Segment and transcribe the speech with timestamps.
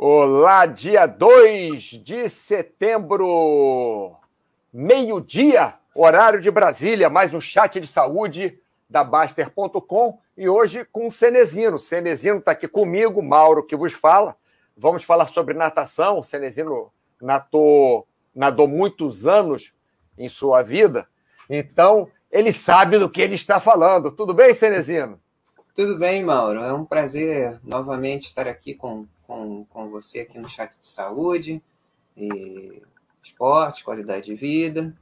[0.00, 4.14] Olá, dia 2 de setembro,
[4.72, 11.10] meio-dia, horário de Brasília, mais um chat de saúde da Baster.com e hoje com o
[11.10, 11.80] Cenezino.
[11.80, 14.36] Cenezino está aqui comigo, Mauro que vos fala.
[14.76, 16.20] Vamos falar sobre natação.
[16.20, 19.74] O Cenezino nadou, nadou muitos anos
[20.16, 21.08] em sua vida,
[21.50, 24.12] então ele sabe do que ele está falando.
[24.12, 25.20] Tudo bem, Cenezino?
[25.74, 26.60] Tudo bem, Mauro.
[26.60, 31.62] É um prazer novamente estar aqui com com, com você aqui no chat de saúde,
[32.16, 32.82] e
[33.22, 34.96] esporte, qualidade de vida.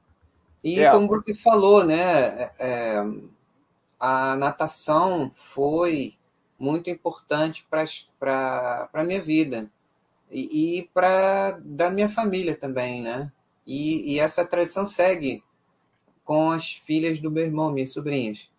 [0.62, 0.90] E é.
[0.90, 3.04] como você falou, né, é, é
[3.98, 6.14] a natação foi
[6.58, 9.70] muito importante para a minha vida
[10.30, 13.32] e, e para da minha família também, né?
[13.66, 15.42] E, e, essa tradição segue
[16.24, 18.50] com as filhas do meu irmão, minhas sobrinhas.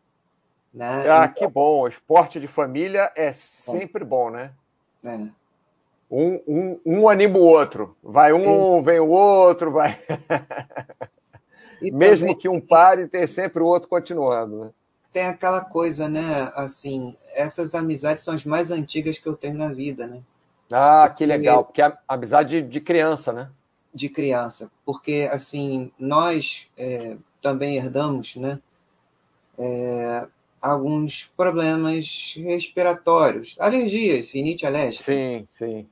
[0.73, 1.09] Né?
[1.09, 1.81] Ah, então, que bom!
[1.81, 4.53] O esporte de família é sempre bom, né?
[5.03, 5.29] É.
[6.09, 7.95] Um, um, um anima o outro.
[8.01, 9.99] Vai um, vem o outro, vai.
[11.81, 14.65] Mesmo que um pare, tem sempre o outro continuando.
[14.65, 14.69] Né?
[15.11, 16.51] Tem aquela coisa, né?
[16.55, 20.21] Assim, essas amizades são as mais antigas que eu tenho na vida, né?
[20.71, 23.49] Ah, que legal, porque é amizade de criança, né?
[23.93, 28.59] De criança, porque assim, nós é, também herdamos, né?
[29.57, 30.27] É,
[30.61, 35.05] alguns problemas respiratórios, alergias, sinite alérgica.
[35.05, 35.87] Sim, sim.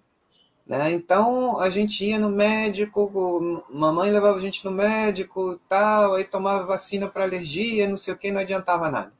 [0.66, 0.92] Né?
[0.92, 6.66] Então a gente ia no médico, mamãe levava a gente no médico tal, aí tomava
[6.66, 9.14] vacina para alergia, não sei o que, não adiantava nada.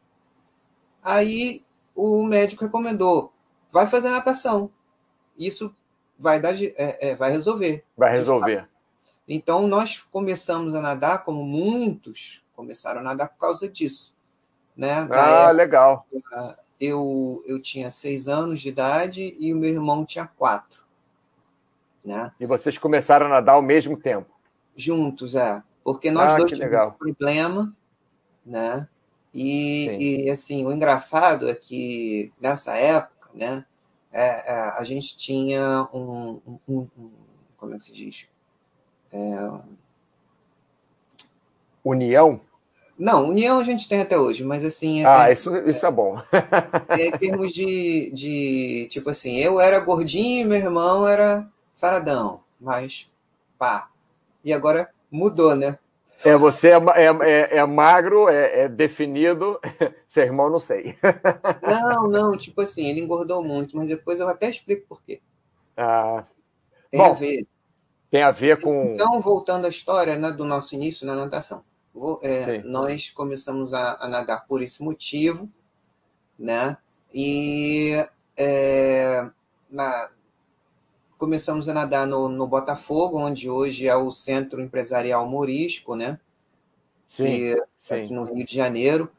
[1.04, 1.64] Aí
[1.96, 3.32] o médico recomendou,
[3.72, 4.72] vai fazer natação.
[5.38, 5.76] Isso
[6.18, 7.86] vai, dar, é, é, vai resolver.
[7.96, 8.68] Vai resolver.
[9.28, 14.16] Então nós começamos a nadar, como muitos começaram a nadar por causa disso.
[14.76, 15.08] Né?
[15.22, 16.08] ah, época, legal.
[16.80, 20.85] Eu, eu tinha seis anos de idade e o meu irmão tinha quatro.
[22.06, 22.32] Né?
[22.40, 24.30] E vocês começaram a nadar ao mesmo tempo?
[24.76, 25.64] Juntos, é.
[25.84, 26.90] Porque nós ah, dois tivemos legal.
[26.90, 27.76] um problema,
[28.46, 28.88] né?
[29.34, 33.66] E, e, assim, o engraçado é que nessa época, né,
[34.14, 37.12] é, é, a gente tinha um, um, um,
[37.58, 38.28] como é que se diz?
[39.12, 39.76] É...
[41.84, 42.40] União?
[42.98, 45.02] Não, união a gente tem até hoje, mas assim.
[45.04, 46.22] É ah, isso, isso é bom.
[46.98, 48.88] É, em termos de, de.
[48.90, 53.08] Tipo assim, eu era gordinho, meu irmão era saradão, mas
[53.60, 53.90] pá.
[54.44, 55.78] E agora mudou, né?
[56.24, 59.60] É, você é, é, é, é magro, é, é, definido,
[60.08, 60.98] seu irmão não sei.
[61.62, 65.22] Não, não, tipo assim, ele engordou muito, mas depois eu até explico por quê.
[65.76, 66.24] Ah,
[66.90, 67.46] tem bom, a ver.
[68.10, 68.94] Tem a ver com.
[68.94, 71.64] Então, voltando à história né, do nosso início na natação.
[71.94, 75.50] Vou, é, nós começamos a, a, nadar por esse motivo,
[76.40, 76.78] né?
[77.14, 77.94] E
[78.38, 79.30] é,
[79.70, 80.10] na,
[81.18, 86.20] começamos a nadar no, no Botafogo, onde hoje é o Centro Empresarial Morisco, né?
[87.08, 87.94] Sim, que, sim.
[87.96, 89.12] Aqui no Rio de Janeiro.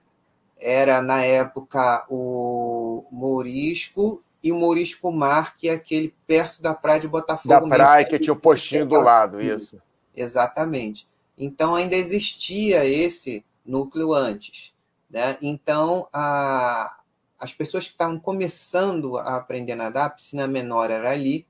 [0.59, 7.01] Era, na época, o Morisco e o Morisco Mar, que é aquele perto da praia
[7.01, 7.49] de Botafogo.
[7.49, 9.81] Da praia mesmo, que tinha o postinho do lado, isso.
[10.15, 11.07] Exatamente.
[11.37, 14.73] Então, ainda existia esse núcleo antes.
[15.11, 15.37] Né?
[15.43, 16.99] Então, a,
[17.39, 21.47] as pessoas que estavam começando a aprender a nadar, a piscina menor era ali,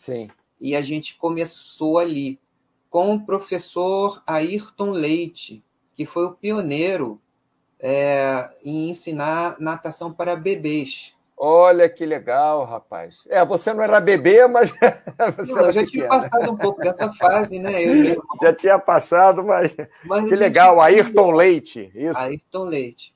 [0.00, 0.30] Sim.
[0.58, 2.40] E a gente começou ali
[2.88, 5.62] com o professor Ayrton Leite,
[5.94, 7.20] que foi o pioneiro
[7.78, 11.14] é, em ensinar natação para bebês.
[11.36, 13.18] Olha que legal, rapaz.
[13.28, 14.72] É, você não era bebê, mas.
[15.36, 17.82] Você não, eu já tinha passado um pouco dessa fase, né?
[17.82, 19.70] Eu, já tinha passado, mas.
[20.04, 21.90] mas que legal, Ayrton Leite.
[21.94, 22.18] Isso.
[22.18, 23.14] Ayrton Leite.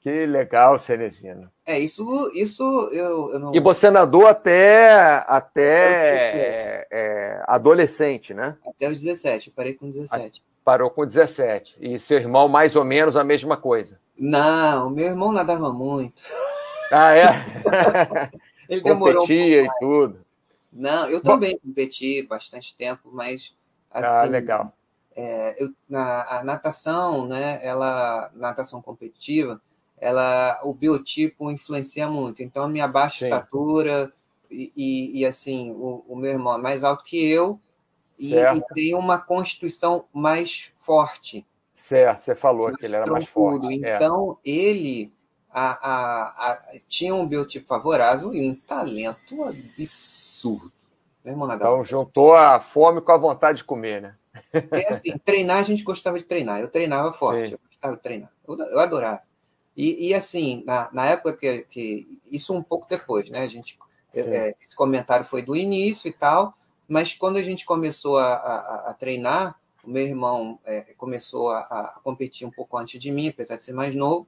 [0.00, 1.50] Que legal, Cenezino.
[1.66, 3.54] É, isso, isso eu, eu não...
[3.54, 8.56] E você nadou até, até é, adolescente, né?
[8.66, 10.42] Até os 17, parei com 17.
[10.64, 11.76] Parou com 17.
[11.80, 13.98] E seu irmão, mais ou menos, a mesma coisa?
[14.16, 16.22] Não, meu irmão nadava muito.
[16.92, 17.24] Ah, é?
[18.68, 20.26] Ele demorou Competia um e tudo.
[20.72, 23.56] Não, eu também competi bastante tempo, mas
[23.90, 24.28] ah, assim...
[24.28, 24.72] Ah, legal.
[25.16, 29.60] É, eu, na, a natação, né, ela, natação competitiva,
[30.00, 32.42] ela, o biotipo influencia muito.
[32.42, 33.24] Então, a minha baixa Sim.
[33.26, 34.12] estatura
[34.50, 37.60] e, e, e, assim, o, o, meu irmão é mais alto que eu
[38.18, 41.46] e, e, tem uma constituição mais forte.
[41.74, 43.84] Certo, você falou que ele era mais forte.
[43.84, 43.96] É.
[43.96, 44.50] Então, é.
[44.50, 45.12] ele
[45.50, 46.58] a, a, a,
[46.88, 50.72] tinha um biotipo favorável e um talento absurdo.
[51.24, 54.14] Meu irmão então, juntou a fome com a vontade de comer, né?
[54.52, 56.60] É assim, treinar a gente gostava de treinar.
[56.60, 57.54] Eu treinava forte, Sim.
[57.54, 58.32] eu gostava de treinar.
[58.46, 59.22] Eu, eu adorava.
[59.78, 63.42] E, e assim, na, na época que, que, Isso um pouco depois, né?
[63.42, 63.78] A gente
[64.12, 66.52] é, esse comentário foi do início e tal,
[66.88, 71.60] mas quando a gente começou a, a, a treinar, o meu irmão é, começou a,
[71.60, 74.26] a, competir um pouco antes de mim, apesar de ser mais novo,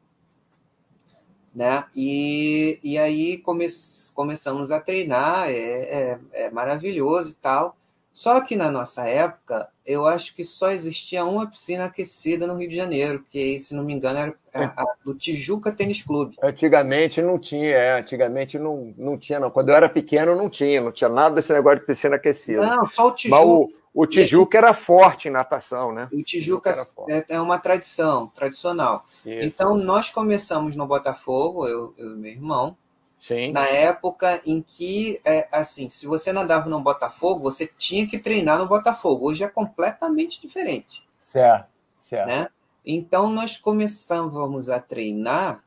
[1.53, 1.85] né?
[1.97, 3.67] E, e aí come,
[4.15, 7.77] começamos a treinar, é, é, é maravilhoso e tal.
[8.13, 12.69] Só que na nossa época, eu acho que só existia uma piscina aquecida no Rio
[12.69, 14.37] de Janeiro, que, se não me engano, era
[14.77, 16.37] a, a do Tijuca Tênis Clube.
[16.43, 19.51] Antigamente não tinha, é, antigamente não, não tinha, não.
[19.51, 22.67] Quando eu era pequeno, não tinha, não tinha nada desse negócio de piscina aquecida.
[22.67, 23.41] Não, só o Tijuca.
[23.41, 26.09] Mas o, o Tijuca era forte em natação, né?
[26.13, 26.75] O Tijuca,
[27.09, 29.05] é, é, uma tradição, tradicional.
[29.25, 29.47] Isso.
[29.47, 32.77] Então, nós começamos no Botafogo, eu, eu e meu irmão,
[33.21, 33.53] Sim.
[33.53, 38.59] Na época em que, é, assim, se você nadava no Botafogo, você tinha que treinar
[38.59, 39.29] no Botafogo.
[39.29, 41.07] Hoje é completamente diferente.
[41.19, 41.69] Certo,
[41.99, 42.27] certo.
[42.27, 42.49] Né?
[42.85, 45.63] Então, nós começamos a treinar,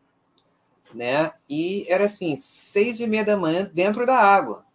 [0.91, 1.31] né?
[1.47, 4.65] E era assim, seis e meia da manhã dentro da água.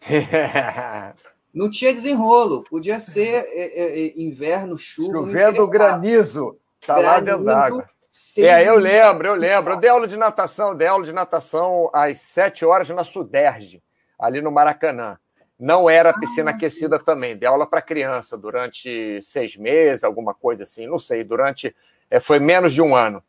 [1.52, 2.64] Não tinha desenrolo.
[2.70, 5.18] Podia ser é, é, é inverno, chuva.
[5.18, 6.56] Chovendo granizo.
[6.86, 7.88] Tá lá dentro d'água.
[8.16, 9.72] Seis é, eu lembro, eu lembro.
[9.72, 13.82] Eu dei aula de natação, dei aula de natação às sete horas na Suderge,
[14.16, 15.18] ali no Maracanã.
[15.58, 20.62] Não era piscina ah, aquecida também, dei aula para criança durante seis meses, alguma coisa
[20.62, 21.74] assim, não sei, durante.
[22.08, 23.20] É, foi menos de um ano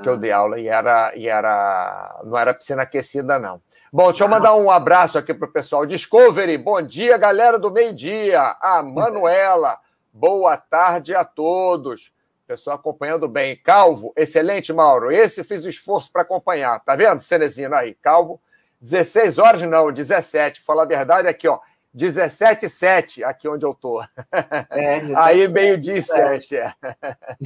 [0.00, 2.20] que eu dei aula e era, e era.
[2.22, 3.60] Não era piscina aquecida, não.
[3.92, 5.84] Bom, deixa eu mandar um abraço aqui para o pessoal.
[5.84, 8.56] Discovery, bom dia, galera do meio-dia.
[8.60, 9.76] A Manuela,
[10.12, 12.12] boa tarde a todos.
[12.50, 13.54] Pessoal acompanhando bem.
[13.54, 15.12] Calvo, excelente, Mauro.
[15.12, 16.80] Esse fiz o esforço para acompanhar.
[16.80, 17.94] Tá vendo, Cenezino aí?
[17.94, 18.40] Calvo,
[18.80, 20.60] 16 horas não, 17.
[20.62, 21.60] Fala a verdade aqui, ó.
[21.94, 24.02] 17 7, aqui onde eu tô.
[24.02, 26.56] É, 17, aí meio-dia e 7.
[26.56, 26.74] É.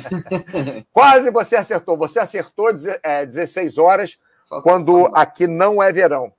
[0.91, 1.99] Quase você acertou.
[1.99, 2.71] Você acertou
[3.03, 4.19] é, 16 horas
[4.63, 6.33] quando aqui não é verão.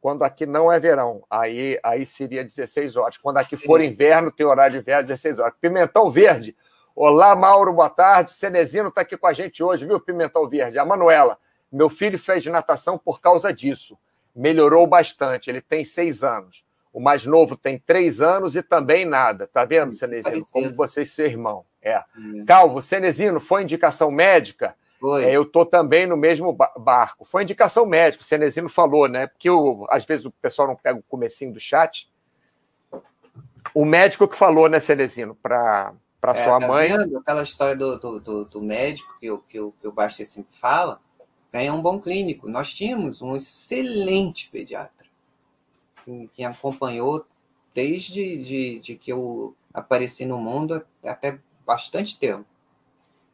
[0.00, 3.16] Quando aqui não é verão, aí, aí seria 16 horas.
[3.16, 5.54] Quando aqui for inverno, tem horário de inverno, 16 horas.
[5.60, 6.56] Pimentão verde,
[6.98, 8.30] Olá, Mauro, boa tarde.
[8.30, 10.78] Cenezino está aqui com a gente hoje, viu, Pimentão Verde?
[10.78, 11.38] A Manuela,
[11.70, 13.98] meu filho fez natação por causa disso.
[14.34, 16.64] Melhorou bastante, ele tem seis anos.
[16.90, 19.46] O mais novo tem três anos e também nada.
[19.46, 20.42] Tá vendo, Cenezino?
[20.50, 21.66] Como você e seu irmão.
[21.82, 22.02] É.
[22.46, 24.74] Calvo, Cenezino, foi indicação médica?
[25.22, 27.26] É, eu tô também no mesmo barco.
[27.26, 29.26] Foi indicação médica, o Cenezino falou, né?
[29.26, 32.10] Porque eu, às vezes o pessoal não pega o comecinho do chat.
[33.74, 35.92] O médico que falou, né, Cenezino, para
[36.26, 36.88] para é, sua tá mãe.
[36.88, 37.18] Vendo?
[37.18, 40.58] Aquela história do, do, do, do médico que, o, que, o, que o Basti sempre
[40.58, 41.00] fala,
[41.52, 42.48] ganha um bom clínico.
[42.48, 45.06] Nós tínhamos um excelente pediatra
[46.04, 47.24] que, que acompanhou
[47.72, 52.46] desde de, de que eu apareci no mundo até bastante tempo.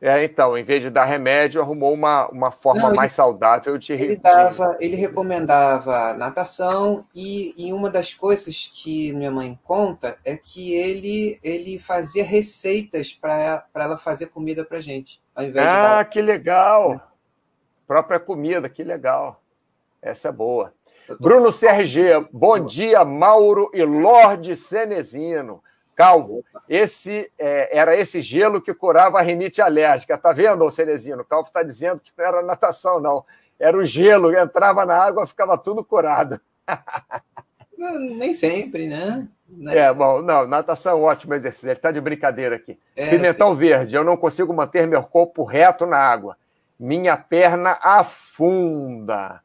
[0.04, 3.92] É, então, em vez de dar remédio, arrumou uma, uma forma Não, mais saudável de.
[3.92, 10.36] Ele, dava, ele recomendava natação, e, e uma das coisas que minha mãe conta é
[10.36, 15.22] que ele, ele fazia receitas para ela fazer comida para gente.
[15.36, 16.04] Ao invés ah, dar...
[16.06, 16.94] que legal!
[16.94, 17.00] É.
[17.86, 19.40] Própria comida, que legal.
[20.02, 20.74] Essa é boa.
[21.20, 25.62] Bruno CRG, bom dia, Mauro e Lorde Cenezino.
[26.02, 30.18] Calvo, esse é, era esse gelo que curava a rinite alérgica.
[30.18, 31.22] Tá vendo, Cerezino?
[31.22, 33.24] O Calvo está dizendo que não era natação, não.
[33.56, 36.40] Era o gelo, entrava na água, ficava tudo curado.
[38.18, 39.28] Nem sempre, né?
[39.68, 41.68] É, bom, não, natação ótimo exercício.
[41.68, 42.76] Ele está de brincadeira aqui.
[42.96, 43.60] É, Pimentão sim.
[43.60, 46.36] verde, eu não consigo manter meu corpo reto na água.
[46.80, 49.40] Minha perna afunda.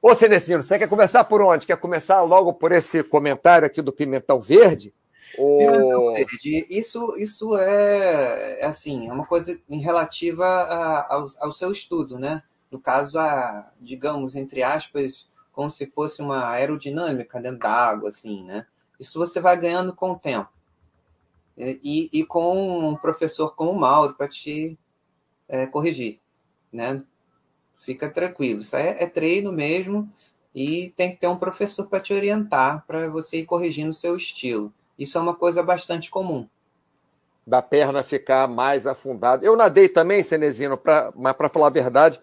[0.00, 1.66] Ô, Cenecino, você quer começar por onde?
[1.66, 4.94] Quer começar logo por esse comentário aqui do Pimentão Verde?
[5.38, 6.14] O...
[6.70, 12.18] Isso, isso é, é, assim, é uma coisa em relativa a, ao, ao, seu estudo,
[12.18, 12.42] né?
[12.70, 18.44] No caso, a, digamos, entre aspas, como se fosse uma aerodinâmica dentro da água, assim,
[18.44, 18.66] né?
[18.98, 20.48] Isso você vai ganhando com o tempo.
[21.56, 24.78] E, e com um professor como o Mauro para te
[25.48, 26.20] é, corrigir,
[26.72, 27.02] né?
[27.78, 28.60] Fica tranquilo.
[28.60, 30.10] Isso é, é treino mesmo
[30.54, 34.16] e tem que ter um professor para te orientar, para você ir corrigindo o seu
[34.16, 34.72] estilo.
[34.98, 36.48] Isso é uma coisa bastante comum.
[37.46, 39.44] Da perna ficar mais afundada.
[39.44, 42.20] Eu nadei também, Cenezino, pra, mas para falar a verdade,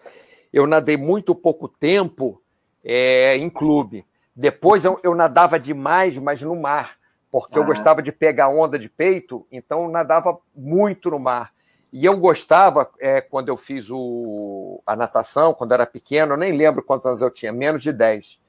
[0.52, 2.42] eu nadei muito pouco tempo
[2.84, 4.06] é, em clube.
[4.36, 6.98] Depois eu, eu, nadava demais, mas no mar,
[7.32, 7.62] porque ah.
[7.62, 11.52] eu gostava de pegar onda de peito, então eu nadava muito no mar.
[11.94, 16.56] E eu gostava, é, quando eu fiz o, a natação, quando era pequeno, eu nem
[16.56, 18.40] lembro quantos anos eu tinha, menos de 10.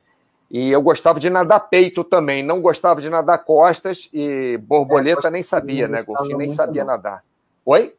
[0.52, 5.30] E eu gostava de nadar peito também, não gostava de nadar costas e borboleta é,
[5.30, 6.36] nem sabia, né, Golfinho?
[6.36, 6.92] Nem sabia não.
[6.92, 7.24] nadar.
[7.64, 7.96] Oi?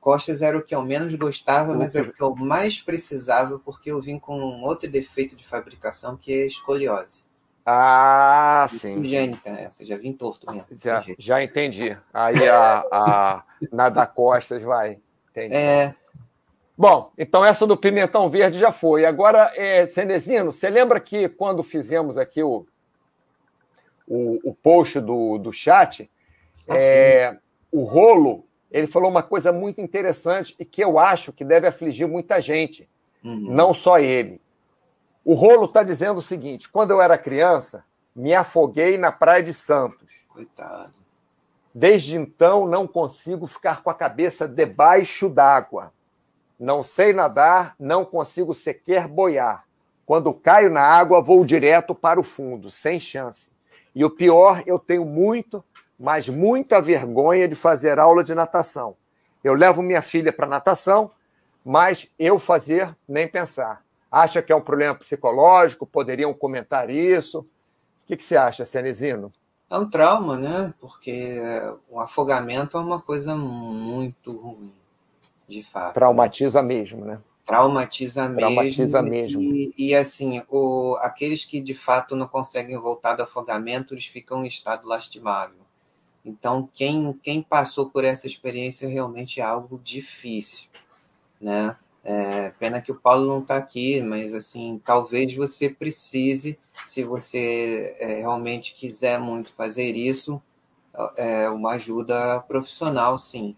[0.00, 3.90] Costas era o que eu menos gostava, mas era o que eu mais precisava, porque
[3.90, 7.22] eu vim com outro defeito de fabricação, que é escoliose.
[7.64, 8.96] Ah, sim.
[8.96, 10.66] Congênita essa, já vim torto mesmo.
[10.76, 11.96] Já, já entendi.
[12.12, 14.98] Aí a, a Nada Costas vai.
[15.30, 15.54] Entendi.
[15.54, 15.94] É.
[16.76, 19.04] Bom, então essa do Pimentão Verde já foi.
[19.04, 22.66] Agora, é, Cenezino, você lembra que quando fizemos aqui o,
[24.08, 26.10] o, o post do, do chat,
[26.68, 27.38] ah, é,
[27.70, 32.08] o Rolo, ele falou uma coisa muito interessante e que eu acho que deve afligir
[32.08, 32.88] muita gente,
[33.22, 33.52] uhum.
[33.54, 34.40] não só ele.
[35.24, 39.54] O Rolo está dizendo o seguinte: quando eu era criança, me afoguei na Praia de
[39.54, 40.26] Santos.
[40.28, 40.92] Coitado.
[41.72, 45.92] Desde então, não consigo ficar com a cabeça debaixo d'água.
[46.58, 49.64] Não sei nadar, não consigo sequer boiar.
[50.06, 53.50] Quando caio na água, vou direto para o fundo, sem chance.
[53.94, 55.64] E o pior, eu tenho muito,
[55.98, 58.96] mas muita vergonha de fazer aula de natação.
[59.42, 61.10] Eu levo minha filha para natação,
[61.64, 63.82] mas eu fazer nem pensar.
[64.10, 65.86] Acha que é um problema psicológico?
[65.86, 67.40] Poderiam comentar isso?
[67.40, 69.32] O que, que você acha, Cenezino?
[69.70, 70.72] É um trauma, né?
[70.80, 71.40] Porque
[71.88, 74.72] o afogamento é uma coisa muito ruim,
[75.48, 75.94] de fato.
[75.94, 77.20] Traumatiza mesmo, né?
[77.44, 79.40] Traumatiza, Traumatiza mesmo.
[79.40, 84.44] E, e, assim, o, aqueles que de fato não conseguem voltar do afogamento, eles ficam
[84.44, 85.58] em estado lastimável.
[86.24, 90.70] Então, quem, quem passou por essa experiência realmente é algo difícil,
[91.38, 91.76] né?
[92.02, 97.94] É, pena que o Paulo não está aqui, mas assim, talvez você precise, se você
[97.98, 100.40] é, realmente quiser muito fazer isso,
[101.16, 103.56] é, uma ajuda profissional, sim.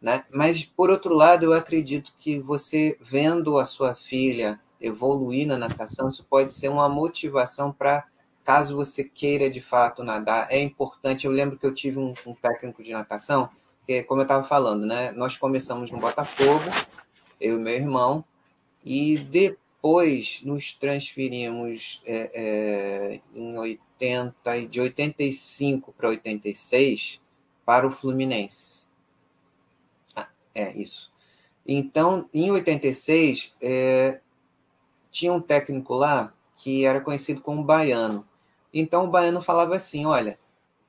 [0.00, 0.24] Né?
[0.30, 6.08] Mas, por outro lado, eu acredito que você vendo a sua filha evoluir na natação,
[6.08, 8.06] isso pode ser uma motivação para,
[8.44, 11.26] caso você queira de fato nadar, é importante.
[11.26, 13.50] Eu lembro que eu tive um, um técnico de natação,
[13.86, 15.10] que, como eu estava falando, né?
[15.12, 16.70] nós começamos no Botafogo,
[17.40, 18.24] eu e meu irmão,
[18.84, 27.20] e depois nos transferimos é, é, em 80, de 85 para 86
[27.66, 28.87] para o Fluminense.
[30.58, 31.12] É isso.
[31.66, 34.20] Então, em 86, é,
[35.10, 38.26] tinha um técnico lá que era conhecido como baiano.
[38.74, 40.38] Então, o baiano falava assim: olha,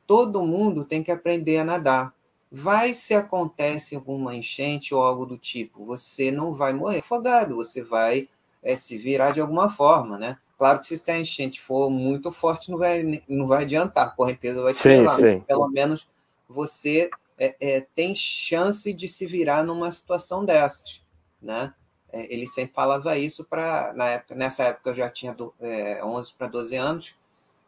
[0.07, 2.13] todo mundo tem que aprender a nadar.
[2.51, 7.83] Vai se acontece alguma enchente ou algo do tipo, você não vai morrer afogado, você
[7.83, 8.27] vai
[8.63, 10.35] é, se virar de alguma forma, né?
[10.57, 14.63] Claro que se a enchente for muito forte, não vai, não vai adiantar, a correnteza
[14.63, 15.11] vai te sim, levar.
[15.11, 15.41] Sim.
[15.41, 16.07] Pelo menos
[16.49, 21.01] você é, é, tem chance de se virar numa situação dessas,
[21.41, 21.73] né?
[22.11, 25.53] É, ele sempre falava isso para na época nessa época eu já tinha do,
[26.03, 27.15] 11 para 12 anos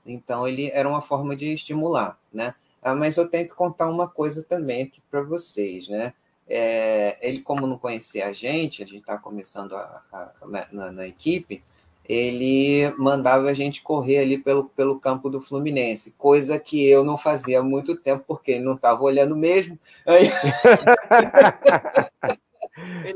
[0.03, 4.07] então ele era uma forma de estimular né ah, mas eu tenho que contar uma
[4.07, 6.13] coisa também aqui para vocês, né?
[6.47, 11.07] É, ele, como não conhecia a gente, a gente está começando a, a, na, na,
[11.07, 11.63] equipe,
[12.07, 17.17] ele mandava a gente correr ali pelo, pelo campo do Fluminense, coisa que eu não
[17.17, 19.77] fazia há muito tempo, porque ele não estava olhando mesmo.
[20.05, 20.29] Aí...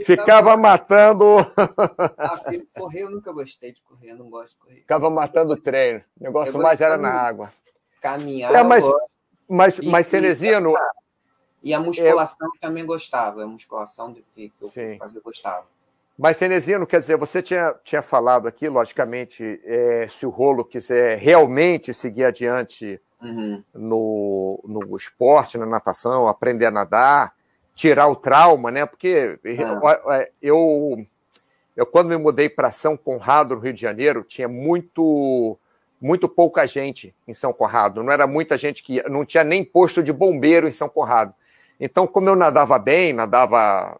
[0.05, 0.57] Ficava tava...
[0.57, 1.37] matando.
[2.17, 2.41] ah,
[2.77, 4.75] correr eu nunca gostei de correr, eu não gosto de correr.
[4.75, 6.03] Ficava matando o treino.
[6.19, 7.51] O negócio mais era na água.
[8.01, 8.53] Caminhar.
[8.53, 8.83] É, mas...
[9.47, 10.73] Mas, e, mas Cenezino.
[11.61, 14.97] E a musculação eu também gostava, a musculação que, eu Sim.
[14.97, 15.67] fazia gostava.
[16.17, 21.17] Mas, Cenezino, quer dizer, você tinha, tinha falado aqui, logicamente, é, se o rolo quiser
[21.17, 23.61] realmente seguir adiante uhum.
[23.73, 27.33] no, no esporte, na natação, aprender a nadar,
[27.75, 28.85] tirar o trauma, né?
[28.85, 30.25] Porque ah.
[30.41, 31.05] eu,
[31.75, 35.57] eu, quando me mudei para São Conrado, no Rio de Janeiro, tinha muito
[35.99, 39.63] muito pouca gente em São Conrado, não era muita gente que ia, não tinha nem
[39.63, 41.33] posto de bombeiro em São Conrado.
[41.79, 43.99] Então, como eu nadava bem, nadava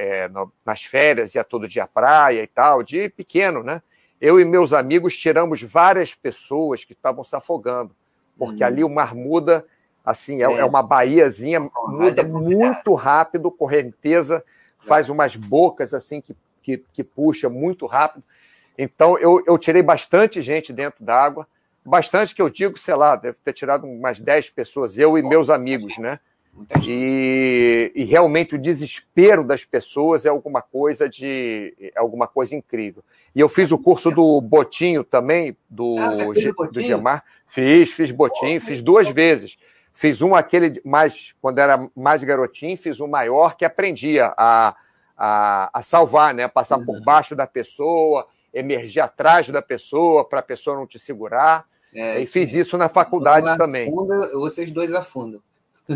[0.00, 3.82] é, no, nas férias, ia todo dia à praia e tal, de pequeno, né?
[4.18, 7.94] Eu e meus amigos tiramos várias pessoas que estavam se afogando,
[8.38, 8.66] porque uhum.
[8.66, 9.62] ali o mar muda,
[10.02, 10.60] assim, é, é.
[10.60, 14.42] é uma baiazinha, muda muito rápido, correnteza,
[14.78, 18.24] faz umas bocas assim que, que, que puxa muito rápido.
[18.78, 21.46] Então, eu, eu tirei bastante gente dentro d'água,
[21.84, 25.50] bastante que eu digo, sei lá, deve ter tirado umas 10 pessoas, eu e meus
[25.50, 26.18] amigos, né?
[26.86, 33.02] E, e, realmente o desespero das pessoas é alguma coisa de é alguma coisa incrível.
[33.34, 36.08] E eu fiz o curso do Botinho também, do, ah,
[36.70, 37.24] do Gemar.
[37.46, 39.56] Fiz, fiz Botinho, fiz duas vezes.
[39.92, 44.76] Fiz um aquele mais quando era mais garotinho, fiz um maior que aprendia a,
[45.16, 46.46] a, a salvar, né?
[46.48, 51.64] Passar por baixo da pessoa emergir atrás da pessoa para a pessoa não te segurar.
[51.94, 53.90] É, e fiz isso na faculdade afunda, também.
[54.34, 55.42] vocês dois afundam.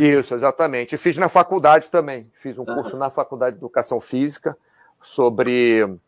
[0.01, 0.95] Isso, exatamente.
[0.95, 2.31] E fiz na faculdade também.
[2.35, 4.57] Fiz um curso na Faculdade de Educação Física
[5.03, 5.99] sobre,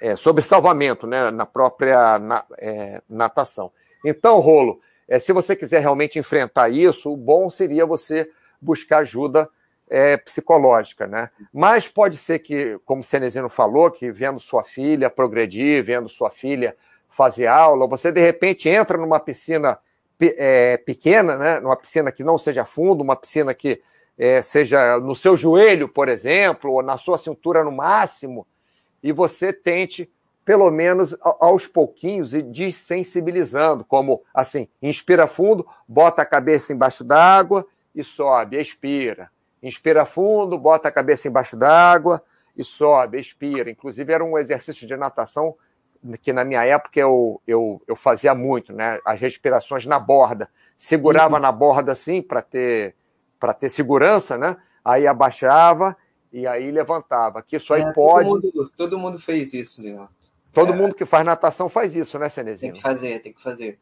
[0.00, 3.72] é, sobre salvamento, né, na própria na, é, natação.
[4.04, 8.30] Então, Rolo, é, se você quiser realmente enfrentar isso, o bom seria você
[8.60, 9.48] buscar ajuda
[9.88, 11.28] é, psicológica, né?
[11.52, 16.30] Mas pode ser que, como o Cenezino falou, que vendo sua filha progredir, vendo sua
[16.30, 16.76] filha
[17.08, 19.78] fazer aula, você de repente entra numa piscina
[20.36, 21.60] é, pequena, né?
[21.60, 23.82] Numa piscina que não seja fundo, uma piscina que
[24.18, 28.46] é, seja no seu joelho, por exemplo, ou na sua cintura no máximo,
[29.02, 30.10] e você tente
[30.44, 37.64] pelo menos aos pouquinhos e desensibilizando, como assim, inspira fundo, bota a cabeça embaixo d'água
[37.94, 39.30] e sobe, expira
[39.62, 42.20] Inspira fundo, bota a cabeça embaixo d'água
[42.56, 43.70] e sobe, expira.
[43.70, 45.54] Inclusive, era um exercício de natação
[46.22, 48.98] que na minha época eu, eu, eu fazia muito, né?
[49.04, 50.48] As respirações na borda.
[50.76, 51.42] Segurava uhum.
[51.42, 52.94] na borda assim para ter,
[53.38, 54.56] para ter segurança, né?
[54.84, 55.96] Aí abaixava
[56.32, 57.42] e aí levantava.
[57.42, 58.28] Que isso aí é, pode.
[58.28, 60.10] Todo mundo, todo mundo, fez isso, Leandro.
[60.52, 60.76] Todo é.
[60.76, 62.72] mundo que faz natação faz isso, né, Cenezinho?
[62.72, 63.78] Tem que fazer, tem que fazer.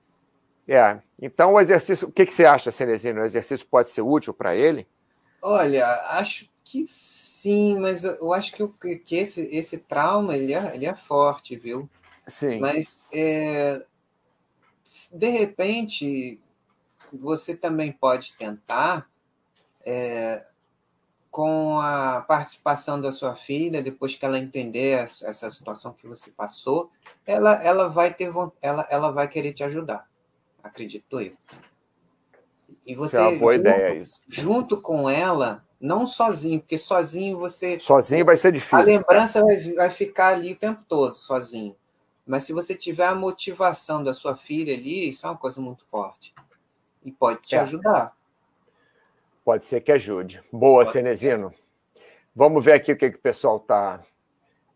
[0.69, 0.99] É.
[1.21, 2.09] Então, o exercício.
[2.09, 3.21] O que, que você acha, Cenezinho?
[3.21, 4.87] O exercício pode ser útil para ele?
[5.43, 10.87] Olha, acho que sim, mas eu acho que, que esse, esse trauma ele é, ele
[10.87, 11.89] é forte, viu?
[12.31, 12.61] Sim.
[12.61, 13.85] Mas é,
[15.13, 16.41] de repente
[17.13, 19.09] você também pode tentar
[19.85, 20.47] é,
[21.31, 26.91] com a participação da sua filha, depois que ela entender essa situação que você passou,
[27.27, 30.09] ela, ela vai ter ela, ela vai querer te ajudar,
[30.63, 31.37] acredito eu.
[32.85, 34.21] E você, é uma boa junto, ideia isso.
[34.27, 37.79] Junto com ela, não sozinho, porque sozinho você.
[37.79, 38.79] Sozinho vai ser difícil.
[38.79, 41.77] A lembrança vai, vai ficar ali o tempo todo, sozinho.
[42.31, 45.85] Mas se você tiver a motivação da sua filha ali, isso é uma coisa muito
[45.87, 46.33] forte.
[47.05, 47.59] E pode te é.
[47.59, 48.15] ajudar.
[49.45, 50.41] Pode ser que ajude.
[50.53, 51.49] Boa, pode Cenezino.
[51.49, 51.59] Ser.
[52.33, 54.01] Vamos ver aqui o que, que o pessoal está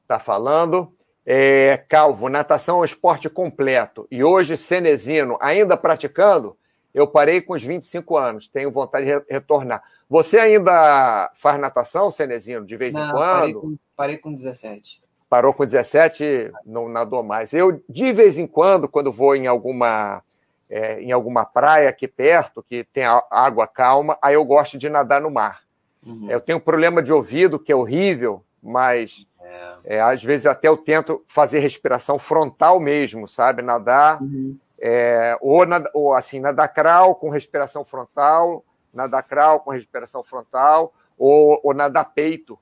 [0.08, 0.92] tá falando.
[1.24, 4.04] É, Calvo, natação é um esporte completo.
[4.10, 6.58] E hoje, Cenezino, ainda praticando?
[6.92, 9.80] Eu parei com os 25 anos, tenho vontade de retornar.
[10.10, 13.32] Você ainda faz natação, Cenezino, de vez não, em quando?
[13.32, 15.03] Parei com, parei com 17.
[15.34, 17.52] Parou com 17, não nadou mais.
[17.52, 20.22] Eu, de vez em quando, quando vou em alguma,
[20.70, 25.20] é, em alguma praia aqui perto, que tem água calma, aí eu gosto de nadar
[25.20, 25.62] no mar.
[26.06, 26.30] Uhum.
[26.30, 29.96] Eu tenho um problema de ouvido que é horrível, mas é.
[29.96, 33.60] É, às vezes até eu tento fazer respiração frontal mesmo, sabe?
[33.60, 34.22] Nadar.
[34.22, 40.22] Uhum é, ou, na, ou assim, nadar crawl com respiração frontal, nadar crawl com respiração
[40.22, 42.58] frontal, ou, ou nadar peito,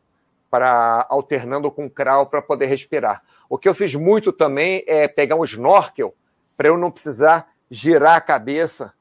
[0.53, 3.23] para alternando com crawl para poder respirar.
[3.49, 6.15] O que eu fiz muito também é pegar um snorkel
[6.59, 8.93] para eu não precisar girar a cabeça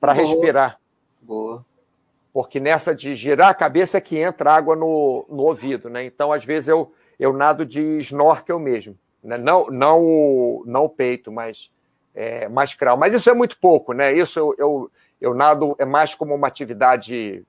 [0.00, 0.78] para respirar.
[1.20, 1.66] Boa.
[2.32, 6.04] Porque nessa de girar a cabeça é que entra água no, no ouvido, né?
[6.04, 8.96] Então, às vezes, eu, eu nado de snorkel mesmo.
[9.24, 9.36] Né?
[9.36, 11.68] Não, não, não o peito, mas
[12.14, 12.96] é, mais crawl.
[12.96, 14.12] Mas isso é muito pouco, né?
[14.12, 17.44] Isso eu, eu, eu nado é mais como uma atividade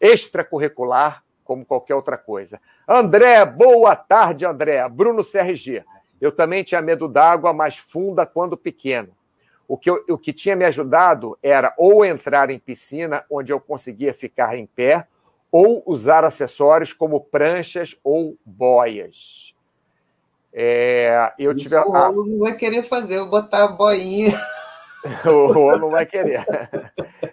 [0.00, 2.60] extracurricular, como qualquer outra coisa.
[2.88, 4.86] André, boa tarde, André.
[4.88, 5.84] Bruno CRG.
[6.20, 9.10] Eu também tinha medo d'água mais funda quando pequeno.
[9.66, 13.60] O que, eu, o que tinha me ajudado era ou entrar em piscina, onde eu
[13.60, 15.06] conseguia ficar em pé,
[15.50, 19.54] ou usar acessórios como pranchas ou boias.
[20.52, 21.76] É, eu Isso tive.
[21.76, 24.30] O Rolo não vai querer fazer, eu botar a boinha.
[25.24, 26.44] o Rolo não vai querer.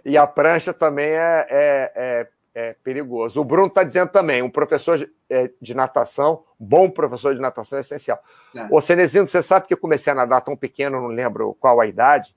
[0.03, 3.39] e a prancha também é, é, é, é perigoso.
[3.39, 7.77] O Bruno está dizendo também, um professor de, é, de, natação, bom professor de natação
[7.77, 8.21] é essencial.
[8.55, 8.67] É.
[8.69, 11.87] Ô, Cenezino, você sabe que eu comecei a nadar tão pequeno, não lembro qual a
[11.87, 12.35] idade,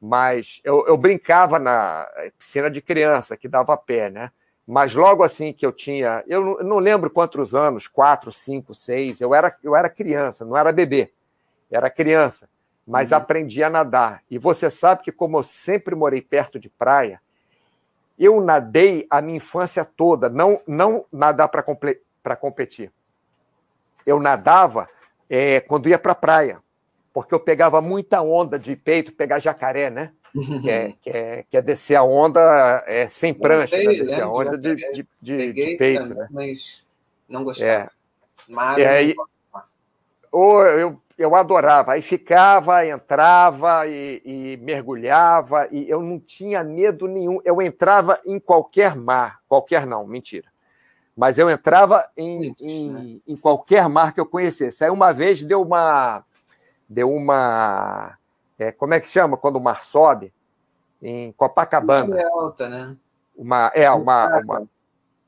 [0.00, 2.06] mas eu, eu brincava na
[2.38, 4.30] piscina de criança, que dava pé, né?
[4.66, 8.74] Mas logo assim que eu tinha, eu não, eu não lembro quantos anos, quatro, cinco,
[8.74, 11.10] seis, eu era, eu era criança, não era bebê,
[11.70, 12.50] era criança,
[12.86, 13.16] mas uhum.
[13.16, 14.22] aprendi a nadar.
[14.30, 17.18] E você sabe que, como eu sempre morei perto de praia,
[18.18, 22.92] eu nadei a minha infância toda, não, não nadar para competir.
[24.04, 24.88] Eu nadava
[25.28, 26.58] é, quando ia para a praia,
[27.12, 30.12] porque eu pegava muita onda de peito, pegar jacaré, né?
[30.62, 33.84] que, é, que, é, que é descer a onda é, sem prancha, né?
[33.84, 34.22] descer né?
[34.22, 36.00] a onda de, de, de, de peito.
[36.02, 36.28] Também, né?
[36.30, 36.84] Mas
[37.28, 37.70] não gostava.
[37.70, 37.88] É.
[38.48, 39.14] Mas é, aí,
[40.30, 41.92] ou eu, eu adorava.
[41.92, 47.40] Aí ficava, entrava e, e, mergulhava, e eu não tinha medo nenhum.
[47.44, 50.48] Eu entrava em qualquer mar, qualquer não, mentira.
[51.16, 53.20] Mas eu entrava em, em, né?
[53.26, 54.84] em qualquer mar que eu conhecesse.
[54.84, 56.24] Aí uma vez deu uma.
[56.88, 58.16] Deu uma
[58.58, 60.34] é, como é que chama quando o mar sobe?
[61.00, 62.18] Em Copacabana.
[62.18, 62.96] É alta, né?
[63.36, 64.68] Uma, é, uma, uma.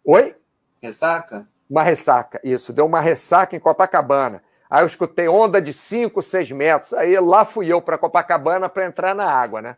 [0.05, 0.37] Oi?
[0.83, 1.49] Ressaca?
[1.69, 2.73] Uma ressaca, isso.
[2.73, 4.43] Deu uma ressaca em Copacabana.
[4.71, 6.95] Aí eu escutei onda de 5, 6 metros.
[6.95, 9.77] Aí lá fui eu para Copacabana para entrar na água, né?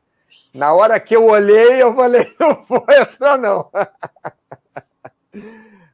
[0.55, 3.71] Na hora que eu olhei, eu falei, não vou entrar, não.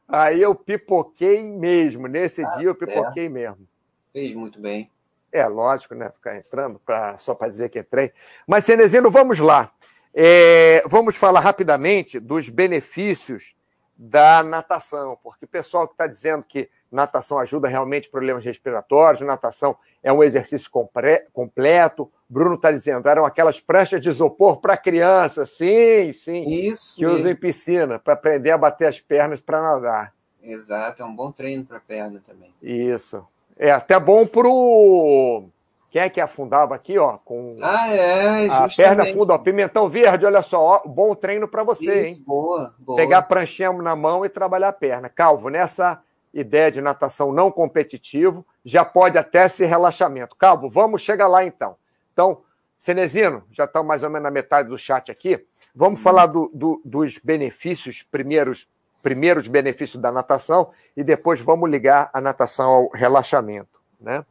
[0.07, 2.07] Aí eu pipoquei mesmo.
[2.07, 3.33] Nesse ah, dia eu pipoquei certo.
[3.33, 3.67] mesmo.
[4.11, 4.91] Fez muito bem.
[5.31, 6.09] É, lógico, né?
[6.09, 8.11] Ficar entrando pra, só para dizer que entrei.
[8.47, 9.71] Mas, Cenezino, vamos lá.
[10.13, 13.55] É, vamos falar rapidamente dos benefícios
[14.01, 19.75] da natação, porque o pessoal que está dizendo que natação ajuda realmente problemas respiratórios, natação
[20.01, 22.09] é um exercício completo.
[22.29, 26.43] Bruno está dizendo, eram aquelas pranchas de isopor para criança, sim, sim.
[26.43, 26.95] Isso.
[26.95, 30.13] Que usam em piscina, para aprender a bater as pernas para nadar.
[30.41, 32.53] Exato, é um bom treino para a perna também.
[32.63, 33.27] Isso.
[33.57, 35.43] É até bom pro.
[35.91, 37.17] Quem é que afundava aqui, ó?
[37.17, 41.63] Com ah, é, a perna funda, ó, pimentão verde, olha só, ó, bom treino para
[41.63, 42.25] você, Isso, hein?
[42.27, 42.95] Boa, boa.
[42.95, 45.09] Pegar pranchinha na mão e trabalhar a perna.
[45.09, 45.99] Calvo, nessa
[46.31, 50.35] ideia de natação não competitivo, já pode até ser relaxamento.
[50.35, 51.75] Calvo, vamos chegar lá então.
[52.13, 52.41] Então,
[52.77, 55.43] Cenezino, já está mais ou menos na metade do chat aqui.
[55.73, 56.03] Vamos hum.
[56.03, 58.67] falar do, do, dos benefícios primeiros
[59.01, 63.79] primeiros benefícios da natação e depois vamos ligar a natação ao relaxamento.
[63.99, 64.25] Né?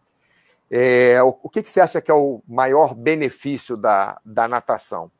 [0.70, 5.10] É, o, o que, que, você acha que é o maior benefício da, da natação?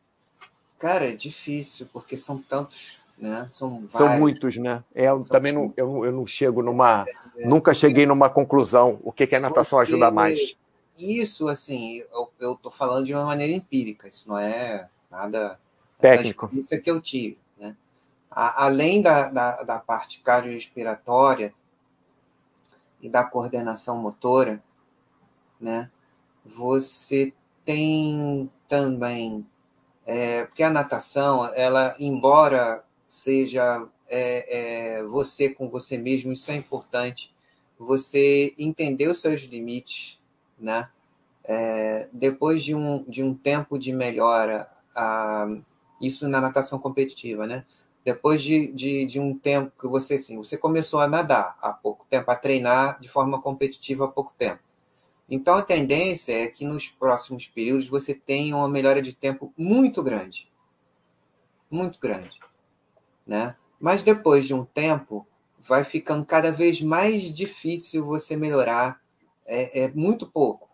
[0.79, 3.47] Cara, é difícil, porque são tantos, né?
[3.51, 4.85] São, são muitos, né?
[4.95, 7.05] É, eu também não, eu, eu não chego numa.
[7.37, 9.01] É, é, nunca cheguei numa conclusão.
[9.03, 10.57] O que, que a natação você, ajuda mais?
[10.99, 12.03] Isso, assim,
[12.41, 15.59] eu estou falando de uma maneira empírica, isso não é nada
[15.99, 16.51] técnico.
[16.53, 17.39] Isso que eu tive
[18.31, 21.53] a, além da, da, da parte cardiorrespiratória
[23.01, 24.63] e da coordenação motora,
[25.61, 25.91] né,
[26.45, 27.33] você
[27.65, 29.47] tem também,
[30.07, 36.57] é, porque a natação, ela, embora seja é, é, você com você mesmo, isso é
[36.57, 37.35] importante,
[37.79, 40.21] você entender os seus limites,
[40.59, 40.89] né?
[41.45, 45.47] É, depois de um, de um tempo de melhora, a,
[46.01, 47.65] isso na natação competitiva, né?
[48.09, 52.07] depois de, de, de, um tempo que você, assim, você começou a nadar há pouco
[52.09, 54.61] tempo, a treinar de forma competitiva há pouco tempo.
[55.29, 60.03] Então, a tendência é que nos próximos períodos você tenha uma melhora de tempo muito
[60.03, 60.51] grande.
[61.71, 62.39] Muito grande.
[63.27, 63.55] Né?
[63.79, 65.27] Mas depois de um tempo,
[65.59, 69.01] vai ficando cada vez mais difícil você melhorar.
[69.47, 70.69] É, é muito pouco.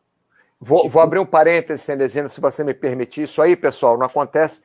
[0.60, 0.90] Vou, tipo...
[0.90, 3.24] vou abrir um parênteses, Cenezino, se você me permitir.
[3.24, 4.62] Isso aí, pessoal, não acontece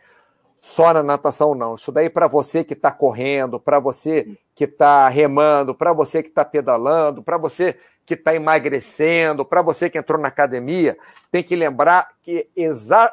[0.61, 1.75] só na natação, não.
[1.75, 6.29] Isso daí para você que está correndo, para você que está remando, para você que
[6.29, 7.77] está pedalando, para você
[8.09, 10.97] que está emagrecendo, para você que entrou na academia,
[11.29, 12.49] tem que lembrar que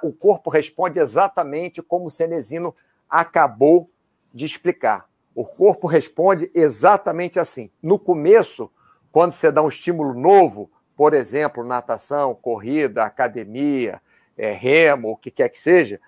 [0.03, 2.75] o corpo responde exatamente como o Cenezino
[3.07, 3.91] acabou
[4.33, 5.07] de explicar.
[5.35, 7.71] O corpo responde exatamente assim.
[7.83, 8.73] No começo,
[9.13, 14.01] quando você dá um estímulo novo, por exemplo, natação, corrida, academia,
[14.35, 16.01] é, remo, o que quer que seja,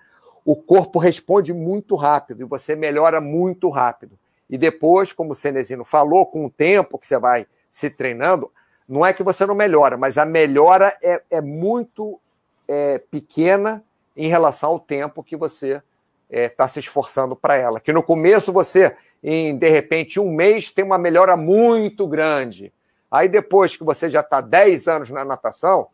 [0.43, 4.17] o corpo responde muito rápido e você melhora muito rápido.
[4.49, 8.51] E depois, como o Cenezino falou, com o tempo que você vai se treinando,
[8.89, 12.19] não é que você não melhora, mas a melhora é, é muito
[12.67, 13.83] é, pequena
[14.17, 15.83] em relação ao tempo que você está
[16.29, 17.79] é, tá se esforçando para ela.
[17.79, 22.73] Que no começo você, em de repente um mês, tem uma melhora muito grande.
[23.11, 25.87] Aí depois que você já está 10 anos na natação,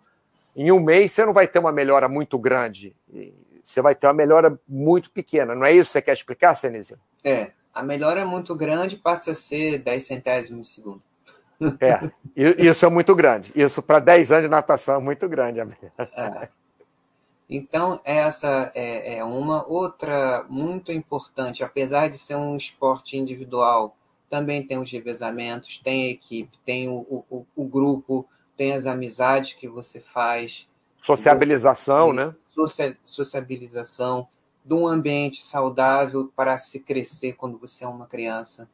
[0.55, 2.95] em um mês você não vai ter uma melhora muito grande
[3.65, 5.55] você vai ter uma melhora muito pequena.
[5.55, 6.99] Não é isso que você quer explicar, Senizio?
[7.23, 11.01] É, a melhora é muito grande passa a ser 10 centésimos de segundo.
[11.80, 12.00] É,
[12.36, 13.52] isso é muito grande.
[13.56, 15.60] Isso para 10 anos de natação é muito grande.
[15.60, 16.50] É.
[17.50, 23.96] Então, essa é, é, uma outra muito importante, apesar de ser um esporte individual,
[24.28, 29.54] também tem os revezamentos, tem a equipe, tem o, o, o grupo, tem as amizades
[29.54, 30.68] que você faz.
[31.02, 32.34] Sociabilização, né?
[33.04, 34.28] sociabilização,
[34.63, 38.68] de um ambiente saudável para se crescer quando você é uma criança.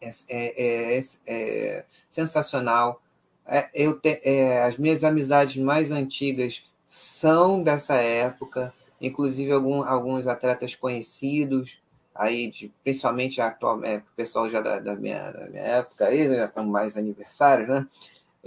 [0.00, 3.00] É, é, é, é sensacional.
[3.46, 10.26] É, eu te, é, as minhas amizades mais antigas são dessa época, inclusive algum, alguns
[10.26, 11.78] atletas conhecidos,
[12.14, 16.48] aí de, principalmente atual, o pessoal já da, da, minha, da minha época, aí, já
[16.48, 17.86] com mais aniversário, né?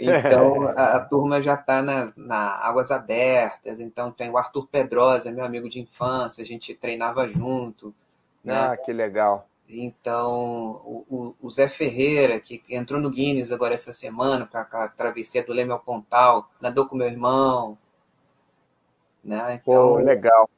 [0.01, 3.81] Então, a, a turma já está nas na Águas Abertas.
[3.81, 7.93] Então, tem o Arthur Pedrosa, meu amigo de infância, a gente treinava junto.
[8.41, 8.53] Né?
[8.57, 9.48] Ah, que legal.
[9.71, 15.43] Então, o, o, Zé Ferreira, que entrou no Guinness agora essa semana, para a travessia
[15.43, 17.77] do Leme ao Pontal, nadou com meu irmão.
[19.23, 19.59] Né?
[19.61, 20.49] Então, Pô, legal.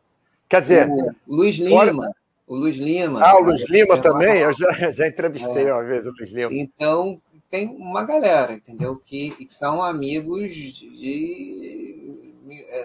[0.48, 0.88] Quer dizer,
[1.28, 2.10] o Luiz Lima.
[2.48, 3.22] O Luiz Lima.
[3.22, 4.40] Ah, o Luiz Lima também?
[4.40, 5.74] Eu já, já entrevistei é.
[5.74, 6.50] uma vez o Luiz Lima.
[6.54, 8.96] Então, tem uma galera, entendeu?
[8.96, 12.16] Que, que são amigos de,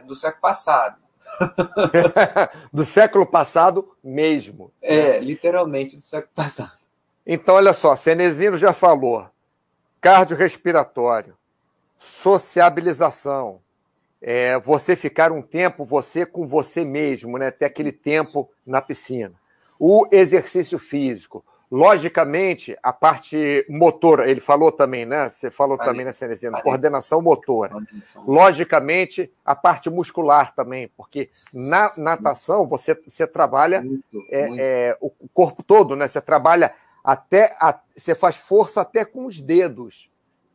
[0.04, 1.05] do século passado.
[2.72, 4.72] do século passado mesmo.
[4.80, 6.78] É, literalmente do século passado.
[7.26, 9.28] Então, olha só, Cenezino já falou:
[10.00, 11.36] cardiorrespiratório,
[11.98, 13.60] sociabilização,
[14.20, 17.50] é, você ficar um tempo você com você mesmo, né?
[17.50, 19.34] ter aquele tempo na piscina.
[19.78, 25.28] O exercício físico, Logicamente, a parte motora, ele falou também, né?
[25.28, 26.60] Você falou também, né, Cenezino?
[26.62, 27.72] Coordenação motora.
[28.24, 34.60] Logicamente, a parte muscular também, porque na natação você, você trabalha muito, é, muito.
[34.60, 36.06] É, o corpo todo, né?
[36.06, 37.56] Você trabalha até.
[37.60, 40.08] A, você faz força até com os dedos.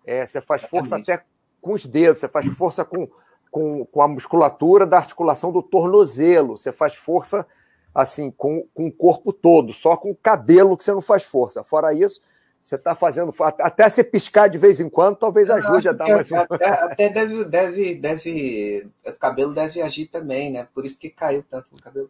[0.05, 1.23] É, você faz força até
[1.61, 3.07] com os dedos, você faz força com,
[3.51, 7.45] com, com a musculatura da articulação do tornozelo, você faz força
[7.93, 11.63] assim, com, com o corpo todo, só com o cabelo que você não faz força.
[11.63, 12.21] Fora isso,
[12.63, 13.33] você está fazendo.
[13.59, 16.35] Até se piscar de vez em quando, talvez ajude a dar mais um.
[16.35, 18.89] Até, até, deve, deve, deve.
[19.07, 20.67] O cabelo deve agir também, né?
[20.73, 22.09] Por isso que caiu tanto no cabelo.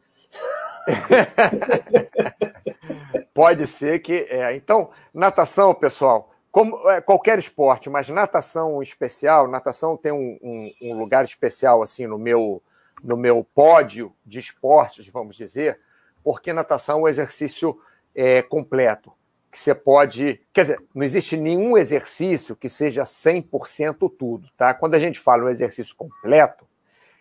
[3.34, 4.28] Pode ser que.
[4.30, 4.56] É.
[4.56, 10.98] Então, natação, pessoal, como é, qualquer esporte, mas natação especial, natação tem um, um, um
[10.98, 12.62] lugar especial assim no meu
[13.03, 15.77] no meu pódio de esportes, vamos dizer,
[16.23, 17.79] porque natação é um exercício
[18.15, 19.11] é, completo.
[19.51, 20.39] Que você pode.
[20.53, 24.49] Quer dizer, não existe nenhum exercício que seja 100% tudo.
[24.55, 24.73] Tá?
[24.73, 26.65] Quando a gente fala um exercício completo,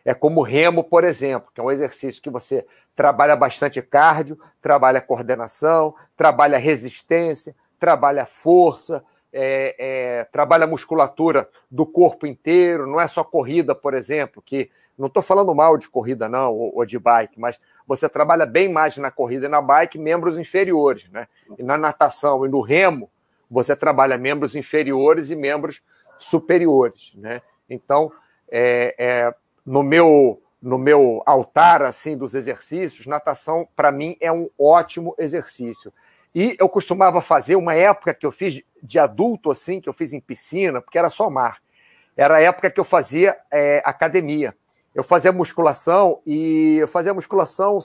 [0.05, 2.65] é como remo, por exemplo, que é um exercício que você
[2.95, 11.87] trabalha bastante cardio, trabalha coordenação, trabalha resistência, trabalha força, é, é, trabalha a musculatura do
[11.87, 16.29] corpo inteiro, não é só corrida, por exemplo, que não estou falando mal de corrida,
[16.29, 19.99] não, ou, ou, de bike, mas você trabalha bem mais na corrida e na bike
[19.99, 21.27] membros inferiores, né?
[21.59, 23.11] E na natação e no remo,
[23.51, 25.83] você trabalha membros inferiores e membros
[26.19, 27.41] superiores, né?
[27.69, 28.13] Então,
[28.51, 34.51] é, é no meu no meu altar assim dos exercícios, natação para mim é um
[34.59, 35.91] ótimo exercício.
[36.35, 40.13] E eu costumava fazer uma época que eu fiz de adulto, assim, que eu fiz
[40.13, 41.59] em piscina, porque era só mar.
[42.17, 44.55] Era a época que eu fazia é, academia.
[44.95, 47.79] Eu fazia musculação e eu fazia musculação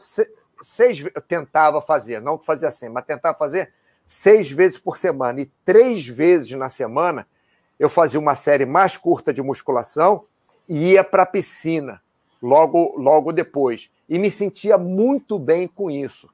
[0.61, 3.71] seis eu tentava fazer, não fazia assim, mas tentava fazer
[4.05, 5.41] seis vezes por semana.
[5.41, 7.27] E três vezes na semana
[7.79, 10.25] eu fazia uma série mais curta de musculação
[10.67, 12.01] e ia para a piscina
[12.41, 13.89] logo, logo depois.
[14.07, 16.29] E me sentia muito bem com isso.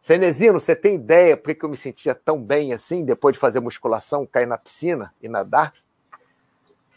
[0.00, 3.60] Cenezino, você tem ideia por que eu me sentia tão bem assim, depois de fazer
[3.60, 5.74] musculação, cair na piscina e nadar?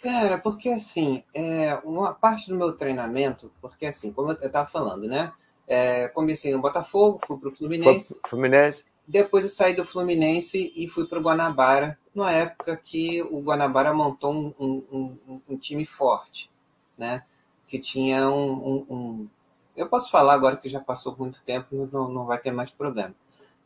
[0.02, 5.08] Cara, porque assim, é, uma parte do meu treinamento, porque assim, como eu estava falando,
[5.08, 5.32] né?
[5.68, 8.18] É, comecei no Botafogo, fui para o Fluminense.
[8.28, 8.86] Fluminense.
[9.08, 13.94] Depois eu saí do Fluminense e fui para o Guanabara, numa época que o Guanabara
[13.94, 16.50] montou um, um, um, um time forte,
[16.98, 17.24] né?
[17.68, 19.28] Que tinha um,
[19.76, 23.14] eu posso falar agora que já passou muito tempo, não, não vai ter mais problema.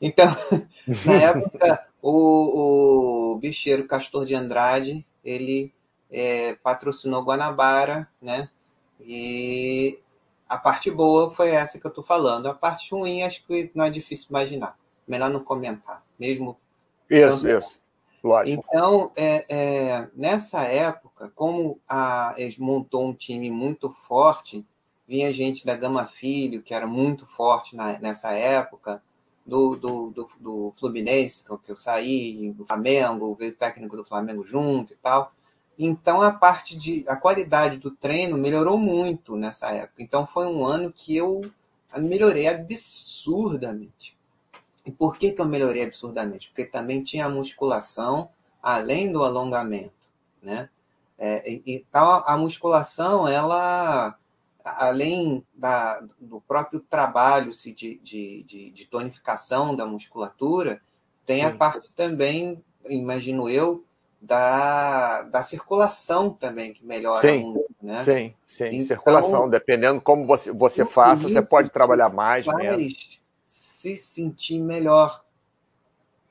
[0.02, 0.28] Então,
[1.06, 5.74] na época, o, o bicheiro Castor de Andrade, ele
[6.12, 8.50] é, patrocinou Guanabara, né?
[9.02, 10.00] E
[10.48, 12.48] a parte boa foi essa que eu estou falando.
[12.48, 14.78] A parte ruim, acho que não é difícil imaginar.
[15.08, 16.58] Melhor não comentar, mesmo.
[17.10, 17.78] Isso, isso.
[18.24, 18.63] Lógico.
[18.67, 24.65] Então, é, é, nessa época, como a, eles montou um time muito forte,
[25.08, 29.02] vinha gente da Gama Filho, que era muito forte na, nessa época,
[29.46, 34.46] do, do, do, do Fluminense, que eu saí, do Flamengo, veio o técnico do Flamengo
[34.46, 35.32] junto e tal.
[35.80, 40.02] Então a parte de a qualidade do treino melhorou muito nessa época.
[40.02, 41.50] Então foi um ano que eu
[41.96, 44.17] melhorei absurdamente.
[44.86, 46.50] E por que, que eu melhorei absurdamente?
[46.50, 48.30] Porque também tinha a musculação
[48.62, 49.93] além do alongamento,
[50.41, 50.70] né?
[51.20, 54.17] É, então a musculação ela
[54.77, 60.82] além da, do próprio trabalho de, de, de, de tonificação da musculatura,
[61.25, 61.47] tem Sim.
[61.47, 63.84] a parte também, imagino eu,
[64.21, 68.03] da, da circulação também, que melhora sim, muito, né?
[68.03, 72.75] Sim, sim, então, circulação, dependendo como você, você faça, você pode trabalhar mais, né?
[73.45, 75.23] se sentir melhor,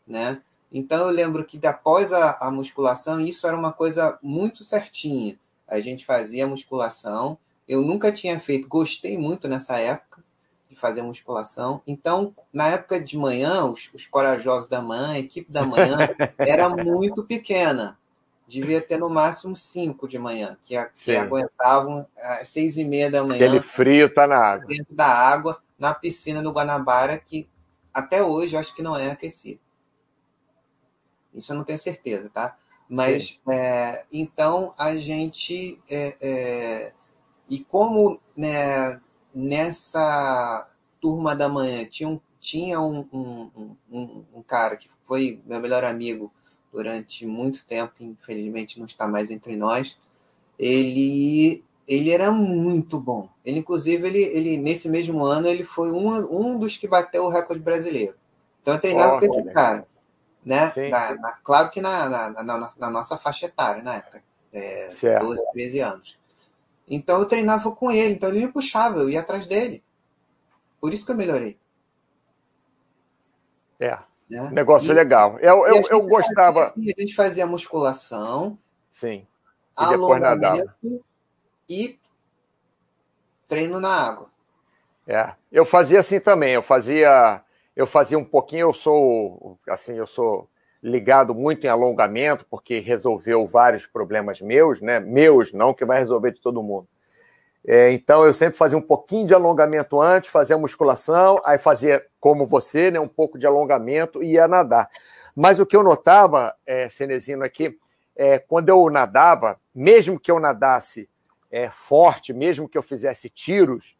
[0.06, 0.42] né?
[0.70, 5.38] Então eu lembro que após a, a musculação, isso era uma coisa muito certinha.
[5.66, 10.22] A gente fazia a musculação, eu nunca tinha feito, gostei muito nessa época
[10.68, 11.82] de fazer musculação.
[11.86, 15.96] Então, na época de manhã, os, os corajosos da manhã, a equipe da manhã,
[16.38, 17.98] era muito pequena.
[18.46, 23.24] Devia ter no máximo cinco de manhã, que, que aguentavam às seis e meia da
[23.24, 23.44] manhã.
[23.44, 24.66] Aquele frio tá na água.
[24.68, 27.48] Dentro da água, na piscina do Guanabara, que
[27.92, 29.58] até hoje eu acho que não é aquecida.
[31.34, 32.56] Isso eu não tenho certeza, tá?
[32.88, 36.92] Mas é, então a gente é, é,
[37.48, 39.00] e como né,
[39.34, 40.68] nessa
[41.00, 45.84] turma da manhã tinha um, tinha um, um, um, um cara que foi meu melhor
[45.84, 46.32] amigo
[46.72, 49.98] durante muito tempo, infelizmente não está mais entre nós.
[50.58, 53.28] Ele ele era muito bom.
[53.44, 57.28] Ele, inclusive, ele, ele nesse mesmo ano, ele foi um, um dos que bateu o
[57.28, 58.16] recorde brasileiro.
[58.60, 59.86] Então eu treinava oh, com esse cara.
[60.44, 60.72] Né?
[60.90, 64.22] Na, na, claro que na, na, na, nossa faixa etária, na época.
[64.52, 66.18] É, 12, 13 anos.
[66.88, 69.82] Então eu treinava com ele, então ele me puxava, eu ia atrás dele.
[70.80, 71.58] Por isso que eu melhorei.
[73.80, 73.98] É.
[74.28, 74.50] Né?
[74.52, 75.38] Negócio e, legal.
[75.38, 76.60] Eu, eu, eu gostava.
[76.60, 78.58] Assim, a gente fazia musculação.
[78.90, 79.26] Sim.
[79.78, 80.64] E depois nadava
[81.68, 81.98] e
[83.46, 84.30] treino na água.
[85.06, 86.54] É, eu fazia assim também.
[86.54, 87.42] Eu fazia,
[87.74, 88.68] eu fazia um pouquinho.
[88.68, 90.48] Eu sou assim, eu sou
[90.86, 95.00] ligado muito em alongamento porque resolveu vários problemas meus, né?
[95.00, 96.86] Meus, não que vai resolver de todo mundo.
[97.66, 102.46] É, então eu sempre fazia um pouquinho de alongamento antes, fazia musculação, aí fazia como
[102.46, 103.00] você, né?
[103.00, 104.88] Um pouco de alongamento e ia nadar.
[105.34, 106.88] Mas o que eu notava, é,
[107.44, 107.76] aqui,
[108.14, 111.08] é, quando eu nadava, mesmo que eu nadasse
[111.50, 113.98] é, forte, mesmo que eu fizesse tiros,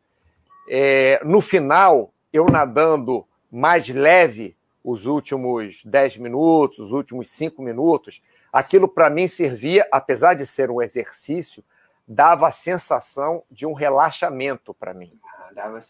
[0.71, 8.23] é, no final, eu nadando mais leve os últimos 10 minutos, os últimos 5 minutos,
[8.53, 11.65] aquilo para mim servia, apesar de ser um exercício,
[12.07, 15.13] dava a sensação de um relaxamento para mim.
[15.25, 15.81] Ah, dava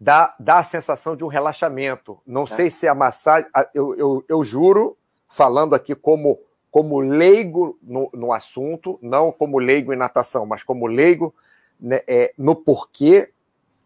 [0.00, 2.20] dá, dá a sensação de um relaxamento.
[2.24, 2.76] Não dá sei sim.
[2.76, 3.50] se a massagem.
[3.74, 4.96] Eu, eu, eu juro,
[5.26, 6.38] falando aqui como
[6.70, 11.34] como leigo no, no assunto, não como leigo em natação, mas como leigo
[11.80, 13.32] né, é, no porquê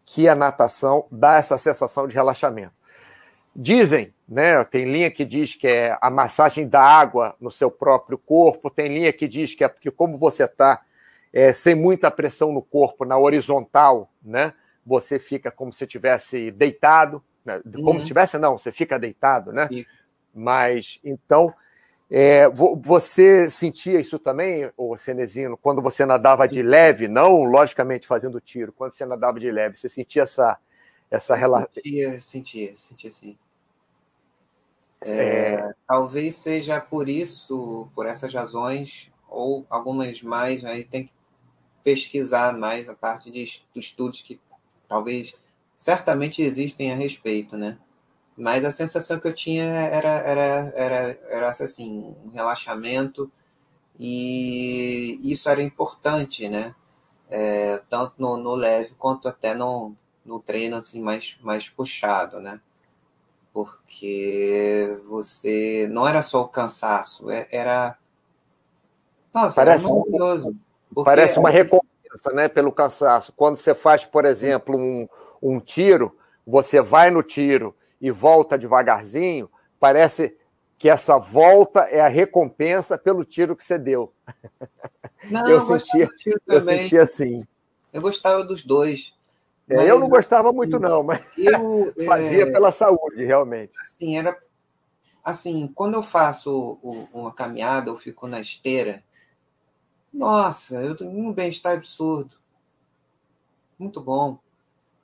[0.05, 2.73] que a natação dá essa sensação de relaxamento.
[3.55, 8.17] Dizem, né, tem linha que diz que é a massagem da água no seu próprio
[8.17, 10.81] corpo, tem linha que diz que é porque como você está
[11.31, 14.53] é, sem muita pressão no corpo, na horizontal, né,
[14.85, 17.93] você fica como se estivesse deitado, né, como uhum.
[17.95, 19.67] se estivesse, não, você fica deitado, né?
[20.33, 21.53] Mas, então,
[22.09, 28.39] é, você sentia isso também, o Cenezino, quando você nadava de leve, não logicamente fazendo
[28.39, 30.57] tiro, quando você nadava de leve, você sentia essa,
[31.09, 31.69] essa relação?
[31.73, 33.37] Sentia, sentia, sentia sim.
[35.11, 35.73] É.
[35.87, 41.13] Talvez seja por isso, por essas razões, ou algumas mais, aí tem que
[41.83, 44.39] pesquisar mais a parte de, dos estudos que
[44.87, 45.35] talvez
[45.75, 47.77] certamente existem a respeito, né?
[48.37, 53.31] Mas a sensação que eu tinha era, era, era, era assim, um relaxamento,
[53.99, 56.73] e isso era importante, né?
[57.29, 62.59] É, tanto no, no, leve quanto até no, no treino assim, mais, mais puxado, né?
[63.53, 67.95] Porque você não era só o cansaço, é, era.
[69.31, 70.55] Nossa, parece, era maravilhoso.
[71.05, 73.31] Parece uma recompensa né, pelo cansaço.
[73.35, 75.07] Quando você faz, por exemplo, um,
[75.41, 80.35] um tiro, você vai no tiro e volta devagarzinho, parece
[80.77, 84.11] que essa volta é a recompensa pelo tiro que você deu.
[85.29, 86.09] Não, eu, sentia,
[86.47, 87.45] eu sentia assim.
[87.93, 89.13] Eu gostava dos dois.
[89.73, 93.73] É, eu não gostava assim, muito, não, mas eu, fazia é, pela saúde, realmente.
[93.81, 94.37] Assim, era
[95.23, 96.77] assim, quando eu faço
[97.13, 99.03] uma caminhada, eu fico na esteira,
[100.13, 102.35] nossa, eu tenho um bem-estar absurdo.
[103.79, 104.37] Muito bom.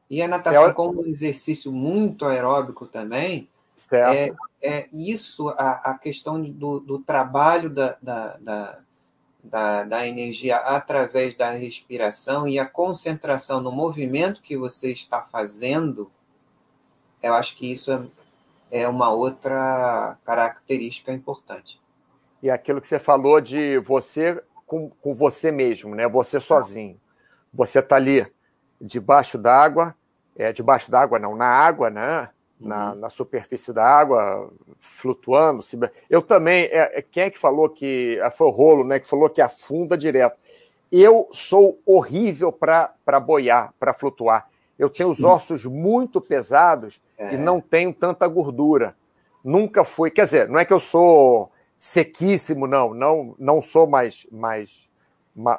[0.10, 0.74] E a natação, é...
[0.74, 3.50] como um exercício muito aeróbico também,
[3.92, 8.80] é, é isso, a, a questão do, do trabalho da, da, da,
[9.50, 16.12] da, da energia através da respiração e a concentração no movimento que você está fazendo,
[17.22, 21.80] eu acho que isso é, é uma outra característica importante.
[22.42, 26.08] E aquilo que você falou de você com, com você mesmo, né?
[26.08, 27.00] Você sozinho.
[27.54, 28.26] Você está ali
[28.80, 29.96] debaixo d'água,
[30.36, 32.30] é, debaixo d'água, não, na água, né?
[32.60, 33.00] Na, uhum.
[33.00, 35.64] na superfície da água, flutuando.
[36.10, 38.20] Eu também, é, é, quem é que falou que.
[38.22, 39.00] É, foi o rolo, né?
[39.00, 40.38] Que falou que afunda direto.
[40.92, 44.50] Eu sou horrível para boiar, para flutuar.
[44.78, 47.36] Eu tenho os ossos muito pesados é.
[47.36, 48.96] e não tenho tanta gordura.
[49.44, 50.12] Nunca fui.
[50.12, 52.94] Quer dizer, não é que eu sou sequíssimo, não.
[52.94, 54.90] Não, não sou mais, mais,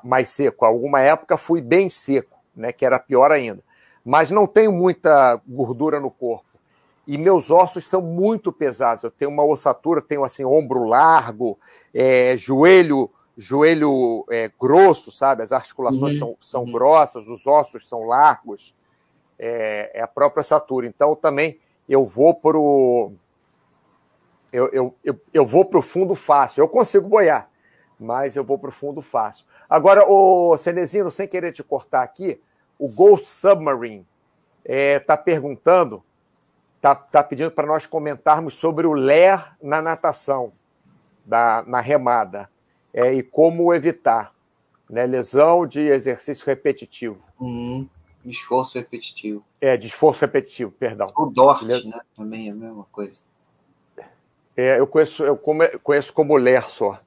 [0.04, 0.66] mais seco.
[0.66, 2.72] Alguma época fui bem seco, né?
[2.72, 3.62] Que era pior ainda
[4.04, 6.49] mas não tenho muita gordura no corpo.
[7.10, 9.02] E meus ossos são muito pesados.
[9.02, 11.58] Eu tenho uma ossatura, tenho assim ombro largo,
[11.92, 15.42] é, joelho joelho é, grosso, sabe?
[15.42, 16.28] As articulações uhum.
[16.28, 16.70] são, são uhum.
[16.70, 18.72] grossas, os ossos são largos.
[19.36, 20.86] É, é, a própria ossatura.
[20.86, 21.58] Então também
[21.88, 23.12] eu vou para o
[24.52, 26.60] eu, eu, eu, eu vou para o fundo fácil.
[26.60, 27.50] Eu consigo boiar,
[27.98, 29.44] mas eu vou para o fundo fácil.
[29.68, 32.40] Agora, o Cenezino, sem querer te cortar aqui,
[32.78, 34.06] o Ghost Submarine
[34.64, 36.04] está é, perguntando,
[36.80, 40.52] está tá pedindo para nós comentarmos sobre o LER na natação,
[41.24, 42.50] da, na remada,
[42.92, 44.34] é, e como evitar.
[44.88, 45.06] Né?
[45.06, 47.18] Lesão de exercício repetitivo.
[47.38, 47.86] Uhum.
[48.24, 49.44] Esforço repetitivo.
[49.60, 51.06] É, de esforço repetitivo, perdão.
[51.16, 52.00] O DORT, né?
[52.16, 53.20] Também é a mesma coisa.
[54.56, 56.98] É, eu conheço, eu conheço como LER só.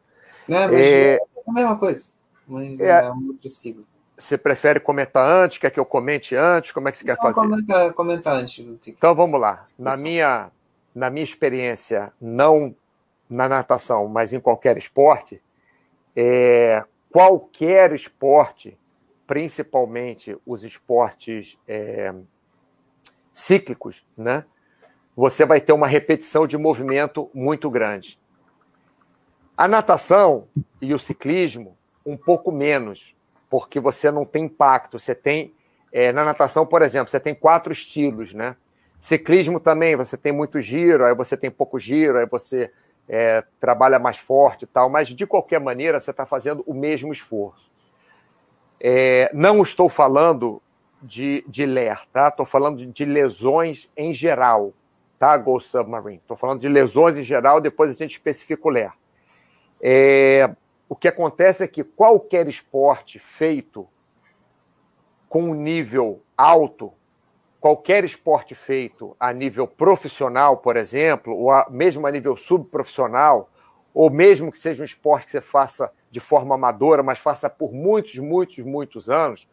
[0.48, 2.12] É, mas é, é a mesma coisa.
[2.48, 3.84] Mas é, é um outro sigla.
[4.18, 5.58] Você prefere comentar antes?
[5.58, 6.72] Quer que eu comente antes?
[6.72, 7.42] Como é que você quer fazer?
[7.42, 8.64] Comenta, comenta antes.
[8.82, 9.66] Que então vamos lá.
[9.78, 10.52] Na minha,
[10.94, 12.76] na minha experiência, não
[13.30, 15.42] na natação, mas em qualquer esporte,
[16.16, 18.78] é, qualquer esporte,
[19.26, 22.14] principalmente os esportes é,
[23.34, 24.46] cíclicos, né?
[25.16, 28.20] Você vai ter uma repetição de movimento muito grande.
[29.56, 30.48] A natação
[30.82, 33.16] e o ciclismo, um pouco menos,
[33.54, 34.98] porque você não tem impacto.
[34.98, 35.54] Você tem,
[35.92, 38.56] é, na natação, por exemplo, você tem quatro estilos, né?
[39.00, 42.68] Ciclismo também, você tem muito giro, aí você tem pouco giro, aí você
[43.08, 47.14] é, trabalha mais forte e tal, mas de qualquer maneira você está fazendo o mesmo
[47.14, 47.72] esforço.
[48.82, 50.60] É, não estou falando
[51.00, 52.30] de, de LER, tá?
[52.30, 54.74] Estou falando de, de, lesões em geral,
[55.20, 56.18] tá, Ghost Submarine?
[56.18, 58.94] Estou falando de lesões em geral, depois a gente especifica o LER.
[59.80, 60.50] É,
[60.88, 63.88] o que acontece é que qualquer esporte feito
[65.28, 66.94] com um nível alto,
[67.60, 73.50] qualquer esporte feito a nível profissional, por exemplo, ou a, mesmo a nível subprofissional,
[73.94, 77.74] ou mesmo que seja um esporte que você faça de forma amadora, mas faça por
[77.74, 79.48] muitos, muitos, muitos anos,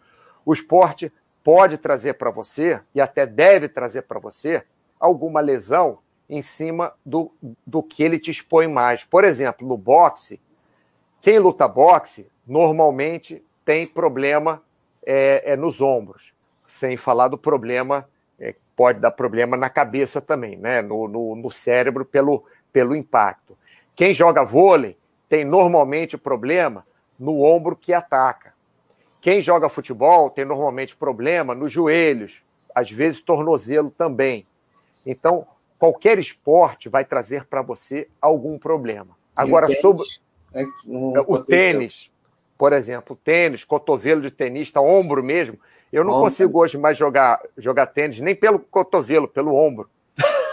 [0.45, 1.13] o esporte
[1.43, 4.63] pode trazer para você, e até deve trazer para você,
[4.99, 7.33] alguma lesão em cima do,
[7.67, 9.03] do que ele te expõe mais.
[9.03, 10.41] Por exemplo, no boxe,
[11.21, 14.63] quem luta boxe normalmente tem problema
[15.05, 16.35] é, é nos ombros,
[16.67, 18.09] sem falar do problema,
[18.39, 20.81] é, pode dar problema na cabeça também, né?
[20.81, 23.57] no, no, no cérebro pelo, pelo impacto.
[23.95, 24.97] Quem joga vôlei
[25.29, 26.87] tem normalmente problema
[27.19, 28.55] no ombro que ataca.
[29.21, 32.43] Quem joga futebol tem normalmente problema nos joelhos,
[32.75, 34.47] às vezes tornozelo também.
[35.05, 35.47] Então,
[35.79, 39.17] qualquer esporte vai trazer para você algum problema.
[39.37, 40.05] Agora, sobre
[40.55, 40.65] é,
[41.27, 42.11] o tênis,
[42.59, 45.59] por exemplo, tênis, cotovelo de tenista, ombro mesmo.
[45.93, 46.25] Eu não ombro.
[46.25, 49.89] consigo hoje mais jogar, jogar tênis, nem pelo cotovelo, pelo ombro.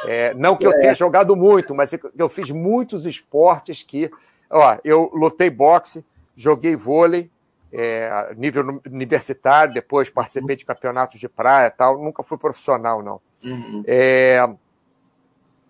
[0.08, 0.78] É, não que eu é.
[0.80, 4.10] tenha jogado muito, mas eu fiz muitos esportes que.
[4.50, 7.30] Ó, eu lutei boxe, joguei vôlei,
[7.74, 12.02] é, nível universitário, depois participei de campeonatos de praia tal.
[12.02, 13.20] Nunca fui profissional, não.
[13.44, 13.84] Uhum.
[13.86, 14.48] É,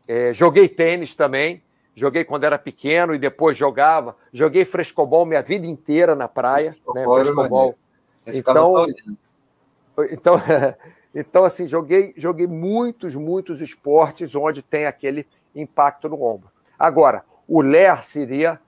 [0.07, 1.61] é, joguei tênis também
[1.97, 4.15] joguei quando era pequeno e depois jogava.
[4.31, 7.03] Joguei frescobol minha vida inteira na praia, né?
[7.03, 7.75] Frescobol.
[8.27, 8.85] Então,
[10.11, 10.35] então,
[11.15, 15.25] então, assim, joguei, joguei muitos, muitos esportes onde tem aquele
[15.55, 16.51] impacto no ombro.
[16.77, 18.59] Agora, o LER seria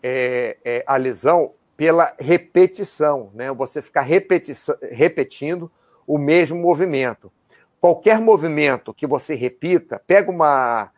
[0.00, 3.52] é, é, a lesão pela repetição, né?
[3.54, 5.68] Você ficar repetindo
[6.06, 7.32] o mesmo movimento.
[7.80, 10.90] Qualquer movimento que você repita, pega uma,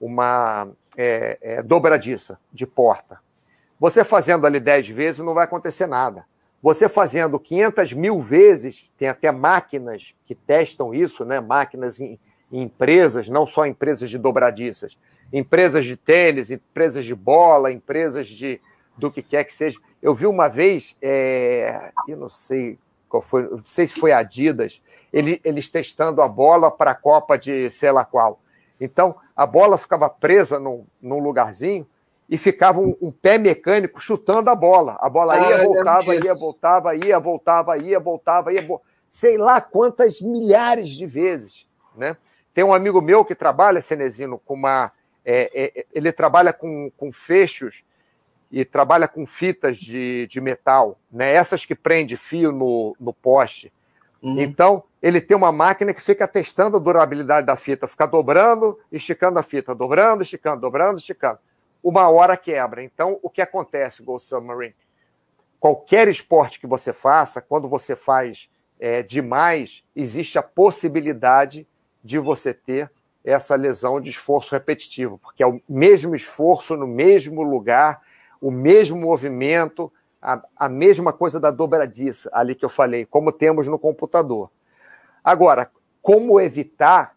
[0.00, 0.68] uma
[0.98, 3.20] é, é, dobradiça de porta.
[3.78, 6.26] Você fazendo ali 10 vezes não vai acontecer nada.
[6.60, 11.38] Você fazendo 500 mil vezes, tem até máquinas que testam isso, né?
[11.38, 12.18] máquinas em,
[12.50, 14.98] em empresas, não só empresas de dobradiças,
[15.32, 18.60] empresas de tênis, empresas de bola, empresas de
[18.96, 19.78] do que quer que seja.
[20.02, 22.76] Eu vi uma vez, é, eu não sei
[23.08, 24.82] qual foi, não sei se foi Adidas,
[25.12, 28.40] ele, eles testando a bola para a Copa de sei lá qual.
[28.80, 31.84] Então, a bola ficava presa num, num lugarzinho
[32.28, 34.96] e ficava um, um, pé mecânico chutando a bola.
[35.00, 38.66] A bola ia, ah, voltava, ia, voltava, ia, voltava, ia, voltava, ia,
[39.10, 41.66] sei lá quantas milhares de vezes.
[41.96, 42.16] Né?
[42.52, 44.92] Tem um amigo meu que trabalha, Cenezino, com uma.
[45.24, 47.84] É, é, ele trabalha com, com fechos
[48.50, 51.32] e trabalha com fitas de, de metal, né?
[51.32, 53.72] essas que prende fio no, no poste.
[54.22, 54.40] Uhum.
[54.40, 59.38] Então, ele tem uma máquina que fica testando a durabilidade da fita, fica dobrando, esticando
[59.38, 61.38] a fita, dobrando, esticando, dobrando, esticando.
[61.82, 62.82] Uma hora quebra.
[62.82, 64.74] Então, o que acontece, Ghost Submarine?
[65.60, 68.48] Qualquer esporte que você faça, quando você faz
[68.78, 71.66] é, demais, existe a possibilidade
[72.02, 72.90] de você ter
[73.24, 78.00] essa lesão de esforço repetitivo, porque é o mesmo esforço no mesmo lugar,
[78.40, 83.66] o mesmo movimento, a, a mesma coisa da dobradiça ali que eu falei, como temos
[83.66, 84.50] no computador.
[85.22, 85.70] Agora,
[86.02, 87.16] como evitar?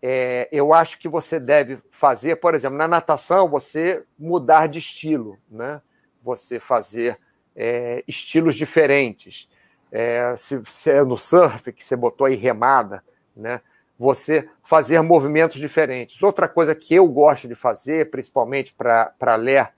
[0.00, 5.36] É, eu acho que você deve fazer, por exemplo, na natação, você mudar de estilo,
[5.50, 5.82] né?
[6.22, 7.18] você fazer
[7.56, 9.48] é, estilos diferentes.
[9.90, 13.02] É, se, se é no surf, que você botou aí remada,
[13.34, 13.60] né?
[13.98, 16.22] você fazer movimentos diferentes.
[16.22, 19.72] Outra coisa que eu gosto de fazer, principalmente para ler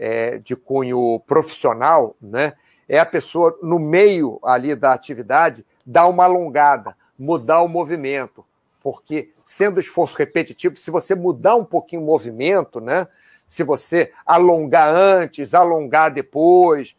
[0.00, 2.54] é, de cunho profissional, né,
[2.88, 8.44] é a pessoa, no meio ali da atividade, dar uma alongada, mudar o movimento.
[8.82, 13.06] Porque, sendo esforço repetitivo, se você mudar um pouquinho o movimento, né,
[13.46, 16.96] se você alongar antes, alongar depois,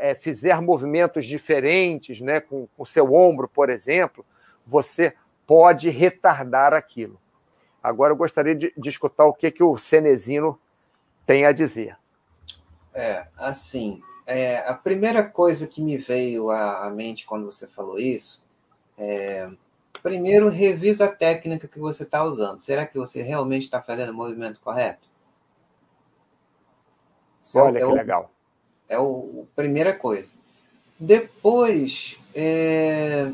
[0.00, 4.26] é, fizer movimentos diferentes né, com o seu ombro, por exemplo,
[4.66, 5.14] você
[5.46, 7.18] pode retardar aquilo.
[7.82, 10.58] Agora eu gostaria de, de escutar o que, que o Cenezino
[11.24, 11.96] tem a dizer.
[12.94, 17.98] É, assim, é, a primeira coisa que me veio à, à mente quando você falou
[17.98, 18.42] isso
[18.96, 19.50] é,
[20.02, 22.60] primeiro, revisa a técnica que você está usando.
[22.60, 25.08] Será que você realmente está fazendo o movimento correto?
[27.56, 28.30] Olha é que o, legal.
[28.88, 30.34] É a primeira coisa.
[30.98, 33.32] Depois, é,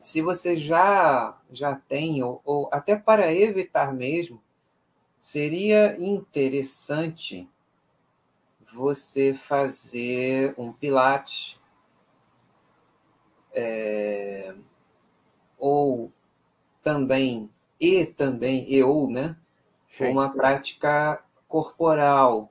[0.00, 4.42] se você já já tem, ou, ou até para evitar mesmo,
[5.18, 7.46] seria interessante
[8.74, 11.60] você fazer um pilates
[13.54, 14.54] é,
[15.58, 16.10] ou
[16.82, 17.50] também
[17.80, 19.36] e também e ou né
[19.88, 20.06] Sim.
[20.06, 22.50] uma prática corporal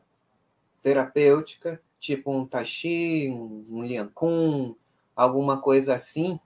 [0.82, 4.76] terapêutica tipo um tai chi um, lian kun
[5.16, 6.40] alguma coisa assim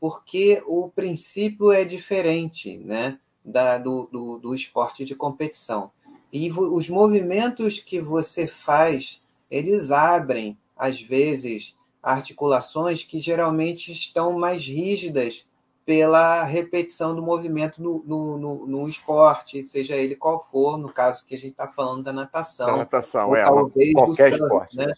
[0.00, 5.92] porque o princípio é diferente né, da, do, do, do esporte de competição.
[6.32, 14.64] E os movimentos que você faz, eles abrem, às vezes, articulações que geralmente estão mais
[14.64, 15.44] rígidas
[15.84, 21.24] pela repetição do movimento no, no, no, no, esporte, seja ele qual for, no caso
[21.24, 22.66] que a gente está falando da natação.
[22.66, 24.76] Da natação, é, talvez qualquer do surf, esporte.
[24.76, 24.92] Né?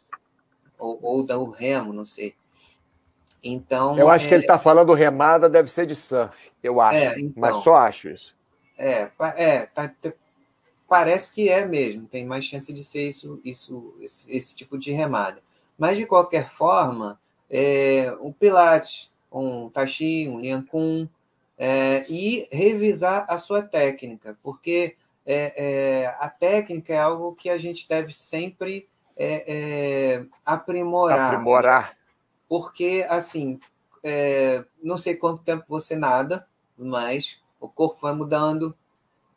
[0.78, 2.34] Ou, ou do remo, não sei.
[3.42, 4.28] Então, eu acho é...
[4.28, 7.74] que ele está falando remada deve ser de surf, eu acho, é, então, mas só
[7.76, 8.36] acho isso.
[8.78, 9.92] É, é tá,
[10.92, 14.92] parece que é mesmo, tem mais chance de ser isso, isso esse, esse tipo de
[14.92, 15.42] remada.
[15.78, 17.18] Mas, de qualquer forma,
[17.48, 21.08] é, um Pilates, um Tachi, um Lian Kun,
[21.56, 27.56] é, e revisar a sua técnica, porque é, é, a técnica é algo que a
[27.56, 28.86] gente deve sempre
[29.16, 29.44] é,
[30.20, 31.36] é, aprimorar.
[31.36, 31.96] Aprimorar
[32.46, 33.58] porque, assim,
[34.82, 38.76] não sei quanto tempo você nada, mas o corpo vai mudando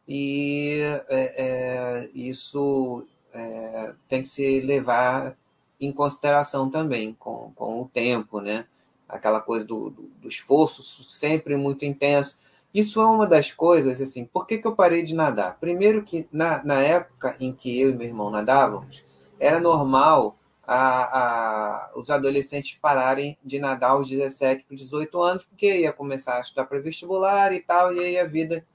[0.08, 0.80] e
[1.10, 5.36] é, é, isso é, tem que se levar
[5.80, 8.66] em consideração também com, com o tempo, né?
[9.08, 12.38] Aquela coisa do, do, do esforço sempre muito intenso.
[12.74, 15.58] Isso é uma das coisas, assim, por que, que eu parei de nadar?
[15.60, 19.04] Primeiro que na, na época em que eu e meu irmão nadávamos,
[19.40, 20.38] era normal
[20.68, 26.38] a, a, os adolescentes pararem de nadar aos 17 para 18 anos, porque ia começar
[26.38, 28.66] a estudar para vestibular e tal, e aí a vida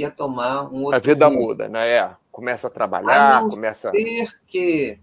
[0.00, 0.96] ia tomar um outro.
[0.96, 1.88] A vida muda, né?
[1.88, 3.90] É, começa a trabalhar, a não começa.
[3.90, 4.98] Ser que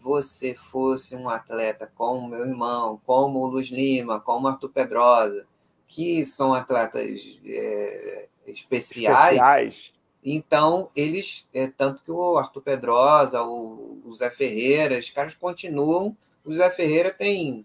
[0.00, 5.46] você fosse um atleta como meu irmão, como o Luz Lima, como o Arthur Pedrosa,
[5.86, 9.92] que são atletas é, especiais, especiais
[10.24, 16.16] então, eles, é, tanto que o Arthur Pedrosa, o, o Zé Ferreira, os caras continuam.
[16.44, 17.64] O Zé Ferreira tem.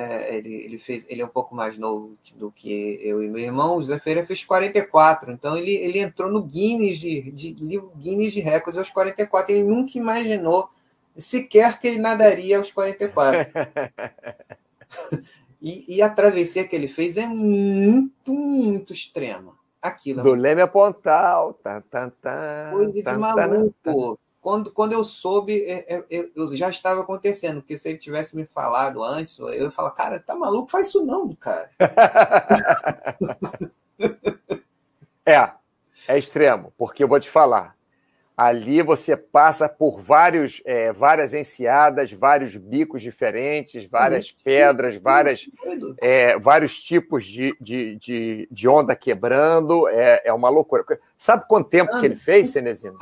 [0.00, 3.42] É, ele, ele, fez, ele é um pouco mais novo do que eu e meu
[3.42, 3.74] irmão.
[3.74, 8.38] O Zé Ferreira fez 44, então ele, ele entrou no Guinness de, de, Guinness de
[8.38, 9.52] Records aos 44.
[9.52, 10.70] Ele nunca imaginou
[11.16, 13.50] sequer que ele nadaria aos 44.
[15.60, 20.22] e, e a travessia que ele fez é muito, muito extrema aquilo.
[20.22, 21.54] Do Leme a Pontal.
[21.54, 24.16] Tá, tá, tá, Coisa de maluco.
[24.40, 28.36] Quando, quando eu soube, é, é, é, eu já estava acontecendo, porque se ele tivesse
[28.36, 30.70] me falado antes, eu ia falar, cara, tá maluco?
[30.70, 31.70] Faz isso não, cara.
[35.26, 35.50] é,
[36.06, 37.76] é extremo, porque eu vou te falar,
[38.38, 45.50] Ali você passa por vários, é, várias enseadas, vários bicos diferentes, várias pedras, várias,
[46.00, 49.88] é, vários tipos de, de, de, de, onda quebrando.
[49.88, 50.84] É, é uma loucura.
[51.16, 52.96] Sabe quanto tempo que ele fez, Cenezino?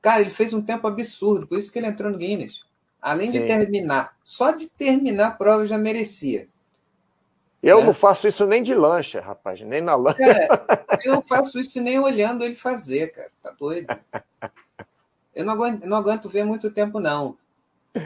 [0.00, 2.64] Cara, ele fez um tempo absurdo, por isso que ele entrou no Guinness.
[3.00, 3.40] Além Sim.
[3.40, 6.48] de terminar, só de terminar a prova já merecia.
[7.62, 7.86] Eu né?
[7.86, 10.18] não faço isso nem de lancha, rapaz, nem na lancha.
[10.18, 13.30] Cara, eu não faço isso nem olhando ele fazer, cara.
[13.42, 13.86] Tá doido?
[15.34, 17.36] Eu não aguento, não aguento ver muito tempo, não.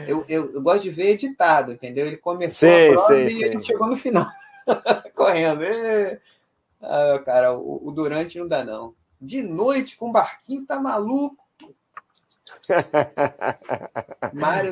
[0.07, 2.07] Eu, eu, eu, gosto de ver editado, entendeu?
[2.07, 4.25] Ele começou sei, a prova sei, e ele chegou no final,
[5.13, 5.63] correndo.
[5.63, 6.19] E...
[6.81, 8.95] Ah, cara, o, o, Durante não dá, não.
[9.21, 11.44] De noite, com barquinho, tá maluco.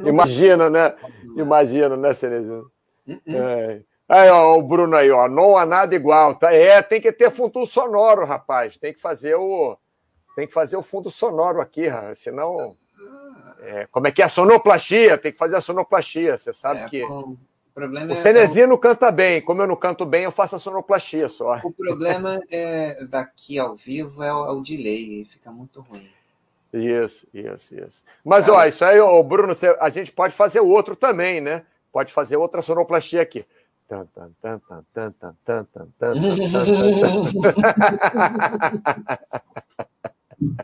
[0.06, 0.96] Imagina, né?
[1.38, 2.72] Imagina, né, Cenezino?
[3.08, 3.22] Uh -uh.
[3.28, 3.82] É.
[4.08, 6.36] Aí, ó, o Bruno aí, ó, não há nada igual.
[6.36, 6.54] Tá?
[6.54, 8.78] É, tem que ter fundo sonoro, rapaz.
[8.78, 9.78] Tem que fazer o,
[10.36, 11.86] tem que fazer o fundo sonoro aqui,
[12.16, 12.76] senão.
[13.62, 15.18] É, como é que é a sonoplastia?
[15.18, 16.38] Tem que fazer a sonoplastia.
[16.38, 17.04] Você sabe é, que.
[17.04, 17.38] o
[17.74, 18.78] problema o Cenezino é...
[18.78, 19.42] canta bem.
[19.42, 21.60] Como eu não canto bem, eu faço a sonoplastia só.
[21.64, 26.10] O problema é daqui ao vivo é o, é o delay, fica muito ruim.
[26.74, 28.04] Isso, isso, isso.
[28.26, 31.64] Mas, ó, isso aí, o Bruno, a gente pode fazer outro também, né?
[31.92, 33.46] Pode fazer outra sonoplastia aqui.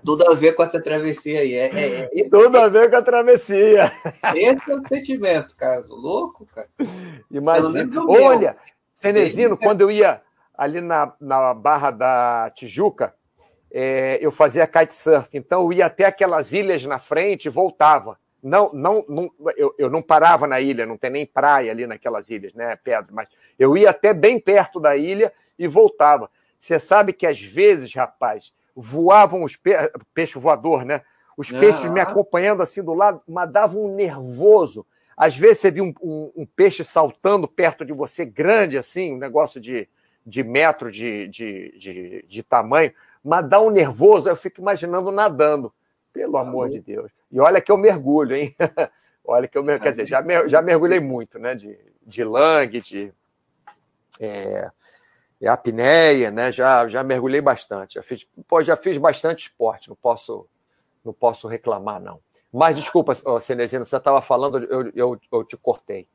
[0.04, 1.54] Tudo a ver com essa travessia aí.
[1.54, 3.92] É, é, é Tudo é, a ver com a travessia.
[4.36, 5.86] Esse é o sentimento, cara.
[5.88, 6.68] Louco, cara.
[7.30, 7.88] Imagina.
[8.08, 8.58] Olha,
[8.96, 10.22] Cenezino, quando eu ia
[10.58, 13.14] ali na, na Barra da Tijuca,
[13.72, 15.30] é, eu fazia kitesurf.
[15.34, 18.18] Então, eu ia até aquelas ilhas na frente e voltava.
[18.42, 22.30] Não, não, não eu, eu não parava na ilha, não tem nem praia ali naquelas
[22.30, 23.14] ilhas, né, Pedro?
[23.14, 26.30] Mas eu ia até bem perto da ilha e voltava.
[26.58, 29.72] Você sabe que às vezes, rapaz, voavam os pe...
[30.14, 31.02] peixe voador, né?
[31.38, 34.86] Os peixes me acompanhando assim do lado, mas dava um nervoso.
[35.16, 39.18] Às vezes você via um, um, um, peixe saltando perto de você, grande assim, um
[39.18, 39.88] negócio de,
[40.26, 42.94] de metro de, de, de, de tamanho,
[43.24, 45.74] mas dá um nervoso, eu fico imaginando nadando.
[46.12, 47.12] Pelo ah, amor de Deus.
[47.32, 48.56] E olha que eu mergulho, hein?
[49.24, 49.84] olha que eu mergulho.
[49.84, 50.50] Quer dizer, já, mer...
[50.50, 51.54] já mergulhei muito, né?
[51.54, 53.14] De, de langue, de.
[54.20, 54.70] É,
[55.48, 56.52] apneia, né?
[56.52, 57.96] Já, já mergulhei bastante.
[57.96, 60.48] Já fiz, pô, já fiz bastante esporte, não posso,
[61.06, 62.20] não posso reclamar, não.
[62.52, 66.08] Mas desculpa, Cenezino, você estava falando, eu, eu, eu te cortei.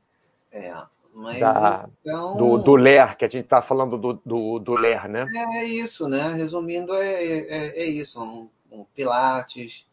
[0.51, 0.73] É,
[1.15, 2.35] mas da, então...
[2.35, 5.25] do, do LER, que a gente está falando do, do, do LER, né?
[5.55, 6.33] É, isso, né?
[6.33, 8.21] Resumindo, é, é, é isso.
[8.21, 9.87] Um, um Pilates,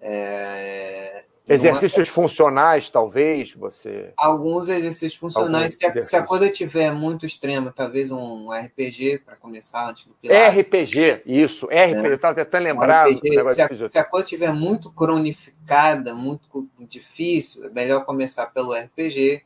[0.00, 2.14] é, Exercícios uma...
[2.14, 4.12] funcionais, talvez, você.
[4.16, 5.54] Alguns exercícios funcionais.
[5.54, 6.10] Alguns se, a, exercícios.
[6.10, 10.58] se, a, coisa tiver muito extrema, talvez um RPG para começar antes do Pilates.
[10.58, 11.66] RPG, isso.
[11.66, 12.06] RPG, é.
[12.08, 13.06] eu estava tentando lembrar.
[13.08, 18.72] Um se, a, se, a, coisa tiver muito cronificada, muito difícil, é melhor começar pelo
[18.72, 19.44] RPG.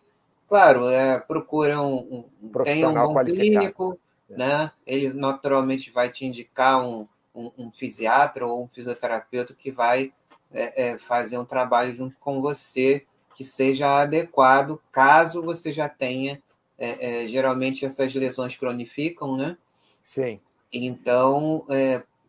[0.50, 3.96] Claro, é, procura um, um, um bom clínico,
[4.28, 4.36] é.
[4.36, 4.72] né?
[4.84, 10.12] Ele naturalmente vai te indicar um, um, um fisiatra ou um fisioterapeuta que vai
[10.52, 16.42] é, é, fazer um trabalho junto com você que seja adequado, caso você já tenha.
[16.76, 19.56] É, é geralmente essas lesões cronificam, né?
[20.02, 20.40] Sim.
[20.72, 21.64] Então,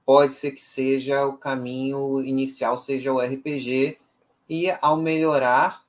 [0.06, 3.98] pode ser que seja o caminho inicial, seja o RPG,
[4.48, 5.84] e ao melhorar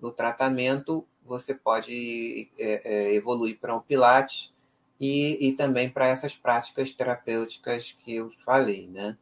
[0.00, 4.52] no tratamento, você pode é, evoluir para o Pilates
[5.00, 9.16] e, e também para essas práticas terapêuticas que eu falei, né?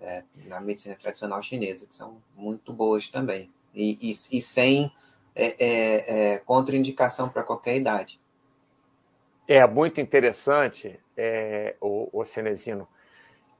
[0.00, 4.92] é, na medicina tradicional chinesa, que são muito boas também, e, e, e sem
[5.34, 8.20] é, é, é contraindicação para qualquer idade.
[9.46, 12.86] É muito interessante, é, o, o Cenezino,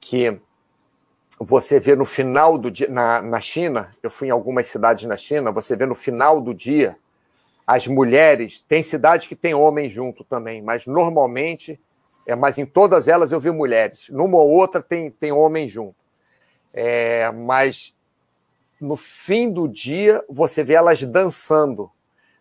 [0.01, 0.39] que
[1.41, 5.17] você vê no final do dia, na, na China, eu fui em algumas cidades na
[5.17, 6.97] China, você vê no final do dia
[7.69, 11.79] as mulheres, tem cidades que tem homem junto também, mas normalmente,
[12.27, 15.95] é, mas em todas elas eu vi mulheres, numa ou outra tem, tem homem junto.
[16.73, 17.95] É, mas
[18.81, 21.91] no fim do dia você vê elas dançando.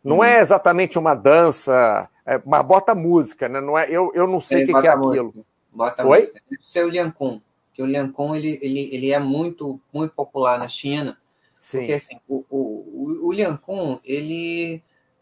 [0.01, 0.23] Não hum.
[0.23, 3.59] é exatamente uma dança, é, mas bota música, né?
[3.59, 5.33] Não é, eu, eu não sei o que, que, é aquilo.
[5.73, 6.19] Bota Oi?
[6.19, 6.41] música.
[6.57, 7.41] Isso é o Liancun.
[7.73, 11.17] Que o Liancun ele, ele, ele é muito, muito popular na China.
[11.59, 11.79] Sim.
[11.79, 14.81] Porque assim, o, o, o Liancun, ele,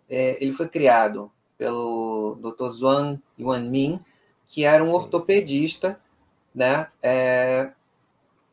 [0.09, 2.69] é, ele foi criado pelo Dr.
[2.71, 3.99] Zhuang Yuanmin,
[4.47, 4.93] que era um Sim.
[4.93, 5.99] ortopedista,
[6.53, 6.87] né?
[7.01, 7.71] É,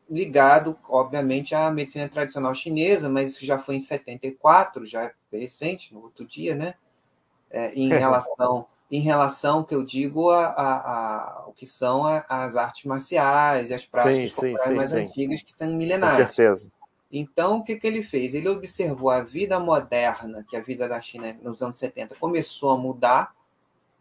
[0.09, 5.93] ligado, obviamente, à medicina tradicional chinesa, mas isso já foi em 74, já é recente,
[5.93, 6.75] no outro dia, né?
[7.49, 12.55] É, em relação em relação que eu digo a, a, a, o que são as
[12.55, 16.17] artes marciais e as práticas sim, sim, mais sim, antigas que são milenares.
[16.17, 16.71] Com certeza.
[17.15, 18.33] Então, o que, que ele fez?
[18.33, 22.77] Ele observou a vida moderna, que a vida da China nos anos 70 começou a
[22.77, 23.35] mudar,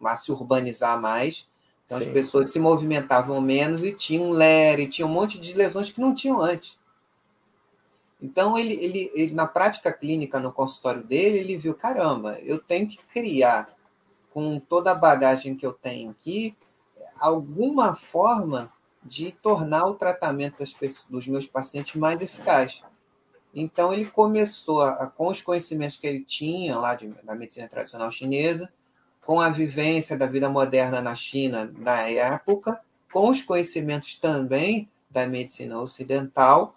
[0.03, 1.47] a se urbanizar mais,
[1.85, 2.07] então Sim.
[2.07, 6.01] as pessoas se movimentavam menos e tinham ler, e tinha um monte de lesões que
[6.01, 6.81] não tinham antes.
[8.21, 12.89] Então ele, ele, ele, na prática clínica no consultório dele, ele viu, caramba, eu tenho
[12.89, 13.77] que criar
[14.31, 16.57] com toda a bagagem que eu tenho aqui
[17.21, 18.73] alguma forma
[19.05, 22.83] de tornar o tratamento das dos meus pacientes mais eficaz.
[23.55, 28.11] Então ele começou a, com os conhecimentos que ele tinha lá de, da medicina tradicional
[28.11, 28.73] chinesa,
[29.25, 32.81] com a vivência da vida moderna na China na época,
[33.13, 36.75] com os conhecimentos também da medicina ocidental,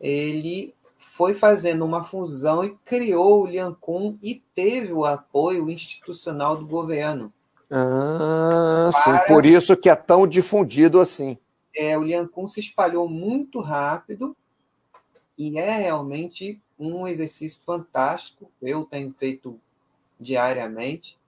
[0.00, 6.66] ele foi fazendo uma fusão e criou o Liancum e teve o apoio institucional do
[6.66, 7.32] governo.
[7.70, 11.38] Ah, sim, por isso que é tão difundido assim.
[11.76, 14.36] É, o Liancum se espalhou muito rápido
[15.38, 18.50] e é realmente um exercício fantástico.
[18.60, 19.58] Eu tenho feito
[20.18, 21.18] diariamente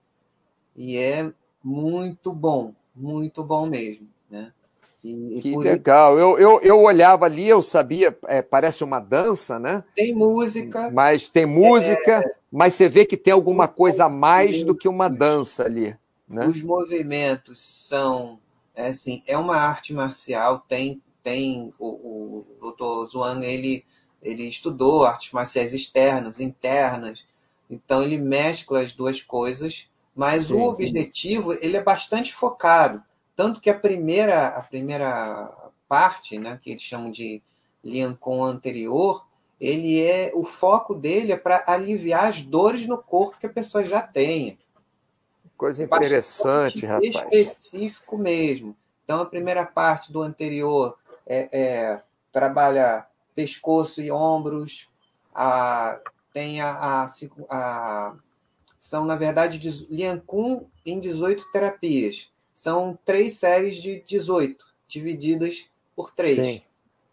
[0.75, 1.31] e é
[1.63, 4.51] muito bom, muito bom mesmo, né?
[5.03, 6.19] E, que legal.
[6.19, 9.83] Eu, eu, eu olhava ali, eu sabia, é, parece uma dança, né?
[9.95, 10.91] Tem música.
[10.91, 12.35] Mas tem música, é...
[12.51, 15.95] mas você vê que tem alguma coisa a mais do que uma dança ali.
[16.27, 16.45] Né?
[16.45, 18.39] Os movimentos são,
[18.75, 23.83] é assim, é uma arte marcial, tem, tem o, o doutor Zuan, ele,
[24.21, 27.25] ele estudou artes marciais externas, internas,
[27.69, 33.01] então ele mescla as duas coisas, mas sim, o objetivo, ele é bastante focado,
[33.35, 35.51] tanto que a primeira, a primeira
[35.87, 37.41] parte, né, que eles chamam de
[37.83, 39.25] Liancon anterior,
[39.59, 43.85] ele é o foco dele é para aliviar as dores no corpo que a pessoa
[43.85, 44.57] já tenha.
[45.55, 47.05] Coisa interessante, rapaz.
[47.07, 48.75] Específico mesmo.
[49.03, 50.97] Então, a primeira parte do anterior
[51.27, 52.01] é, é
[52.31, 53.05] trabalha
[53.35, 54.89] pescoço e ombros,
[55.33, 55.99] a,
[56.33, 57.09] tem a, a,
[57.49, 58.15] a,
[58.79, 59.59] São, na verdade,
[59.89, 62.31] Liancun em 18 terapias.
[62.53, 66.35] São três séries de 18, divididas por três.
[66.35, 66.61] Sim.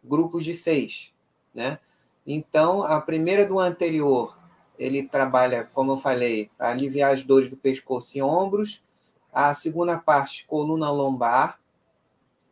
[0.03, 1.13] Grupos de seis.
[1.55, 1.79] Né?
[2.27, 4.37] Então, a primeira do anterior
[4.79, 8.83] ele trabalha, como eu falei, aliviar as dores do pescoço e ombros.
[9.33, 11.59] A segunda parte, coluna lombar.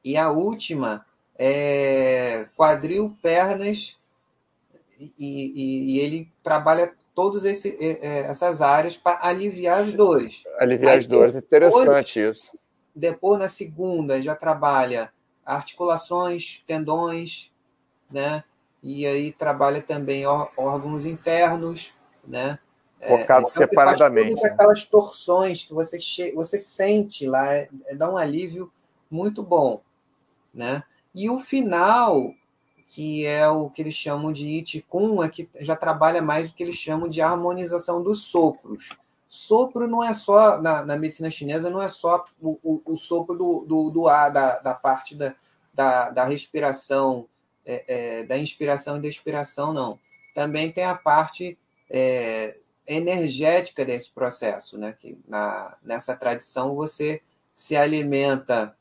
[0.03, 1.07] E a última
[1.39, 3.99] é quadril, pernas.
[4.99, 10.43] E, e, e ele trabalha todas esse, essas áreas para aliviar as dores.
[10.59, 12.51] Aliviar Aí, as dores, depois, interessante isso.
[12.95, 15.13] Depois, na segunda, já trabalha
[15.45, 17.53] articulações, tendões,
[18.11, 18.43] né?
[18.83, 21.93] E aí trabalha também órgãos internos,
[22.27, 22.59] né?
[23.01, 24.35] Focado é, então separadamente.
[24.35, 26.33] Todas aquelas torções que você, che...
[26.33, 28.73] você sente lá, é, é, dá um alívio
[29.11, 29.81] muito bom,
[30.53, 30.83] né?
[31.17, 32.35] E o final,
[32.87, 36.63] que é o que eles chamam de Itikun, é que já trabalha mais o que
[36.63, 38.91] eles chamam de harmonização dos sopros.
[39.27, 43.35] Sopro não é só, na, na medicina chinesa, não é só o, o, o sopro
[43.35, 45.35] do, do, do, ar, da, da parte da,
[45.73, 47.27] da, da respiração,
[47.65, 47.85] é,
[48.21, 49.99] é, da inspiração e da expiração, não.
[50.35, 51.59] Também tem a parte
[51.91, 54.95] é, energética desse processo, né?
[55.01, 57.23] Que na, nessa tradição você
[57.55, 58.77] se alimenta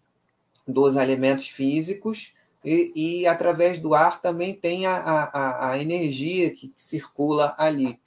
[0.67, 6.73] dos alimentos físicos e, e através do ar também tem a, a, a energia que
[6.75, 7.99] circula ali,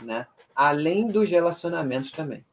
[0.00, 0.26] né?
[0.54, 2.44] Além dos relacionamentos também,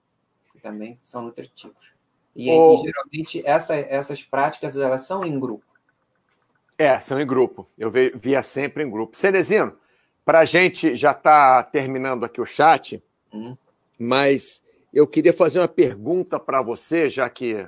[0.51, 1.93] que também são nutritivos.
[2.36, 2.74] E, oh.
[2.74, 5.64] e geralmente essa, essas práticas elas são em grupo.
[6.78, 7.66] É, são em grupo.
[7.78, 9.18] Eu via sempre em grupo.
[9.18, 9.78] Cenezino,
[10.26, 13.01] para a gente já está terminando aqui o chat,
[13.32, 13.56] hum.
[13.97, 14.62] mas
[14.93, 17.66] eu queria fazer uma pergunta para você, já que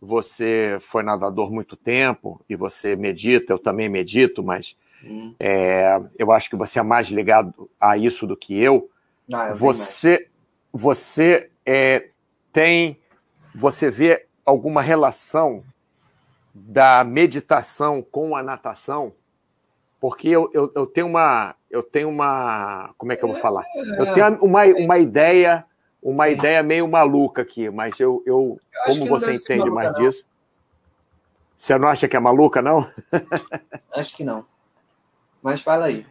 [0.00, 5.34] você foi nadador muito tempo e você medita, eu também medito, mas hum.
[5.38, 8.88] é, eu acho que você é mais ligado a isso do que eu.
[9.32, 10.28] Ah, eu você
[10.72, 12.10] você é,
[12.52, 12.98] tem,
[13.54, 15.62] você vê alguma relação
[16.54, 19.12] da meditação com a natação?
[20.00, 21.56] Porque eu, eu, eu, tenho uma.
[21.68, 22.94] Eu tenho uma.
[22.96, 23.64] Como é que eu vou falar?
[23.98, 25.64] Eu tenho uma, uma ideia,
[26.02, 29.94] uma ideia meio maluca aqui, mas eu, eu, eu como você entende mais não.
[29.94, 30.24] disso?
[31.58, 32.88] Você não acha que é maluca, não?
[33.94, 34.46] Acho que não.
[35.42, 36.06] Mas fala aí.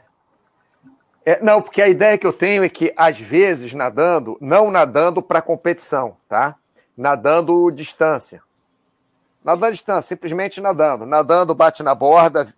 [1.25, 5.21] É, não, porque a ideia que eu tenho é que, às vezes, nadando, não nadando
[5.21, 6.55] para competição, tá?
[6.95, 8.41] Nadando distância.
[9.43, 11.05] Nadando distância, simplesmente nadando.
[11.05, 12.53] Nadando, bate na borda,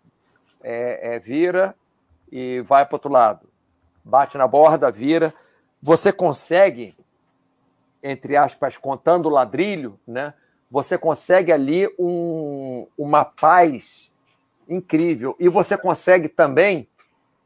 [0.61, 1.75] é, é, vira
[2.32, 3.47] e vai para o outro lado.
[4.03, 5.34] Bate na borda, vira.
[5.82, 6.95] Você consegue,
[8.02, 10.34] entre aspas, contando ladrilho, né?
[10.72, 14.12] Você consegue ali um, uma paz
[14.68, 15.36] incrível.
[15.39, 16.88] E você consegue também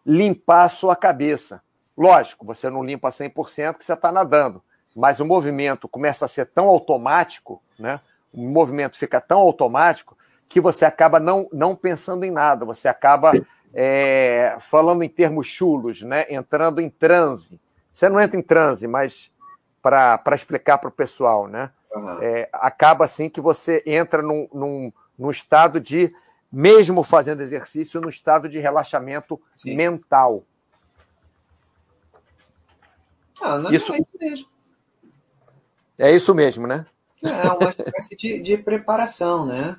[0.05, 1.61] limpar a sua cabeça.
[1.97, 4.61] Lógico, você não limpa 100% que você está nadando,
[4.95, 8.01] mas o movimento começa a ser tão automático, né?
[8.33, 10.17] o movimento fica tão automático
[10.49, 13.31] que você acaba não, não pensando em nada, você acaba
[13.73, 16.25] é, falando em termos chulos, né?
[16.29, 17.61] entrando em transe.
[17.91, 19.31] Você não entra em transe, mas
[19.83, 21.69] para explicar para o pessoal, né?
[21.91, 22.23] Uhum.
[22.23, 26.15] É, acaba assim que você entra num, num, num, estado de,
[26.49, 29.75] mesmo fazendo exercício, no estado de relaxamento Sim.
[29.75, 30.43] mental.
[33.41, 33.93] Ah, não isso...
[33.93, 34.47] é isso mesmo.
[35.99, 36.87] É isso mesmo, né?
[37.21, 39.77] É uma espécie de, de preparação, né?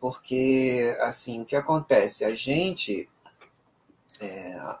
[0.00, 2.24] Porque, assim, o que acontece?
[2.24, 3.08] A gente,
[4.20, 4.76] é,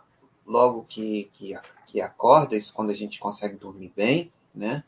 [0.46, 1.54] logo que, que,
[1.86, 4.84] que acorda, isso quando a gente consegue dormir bem, né?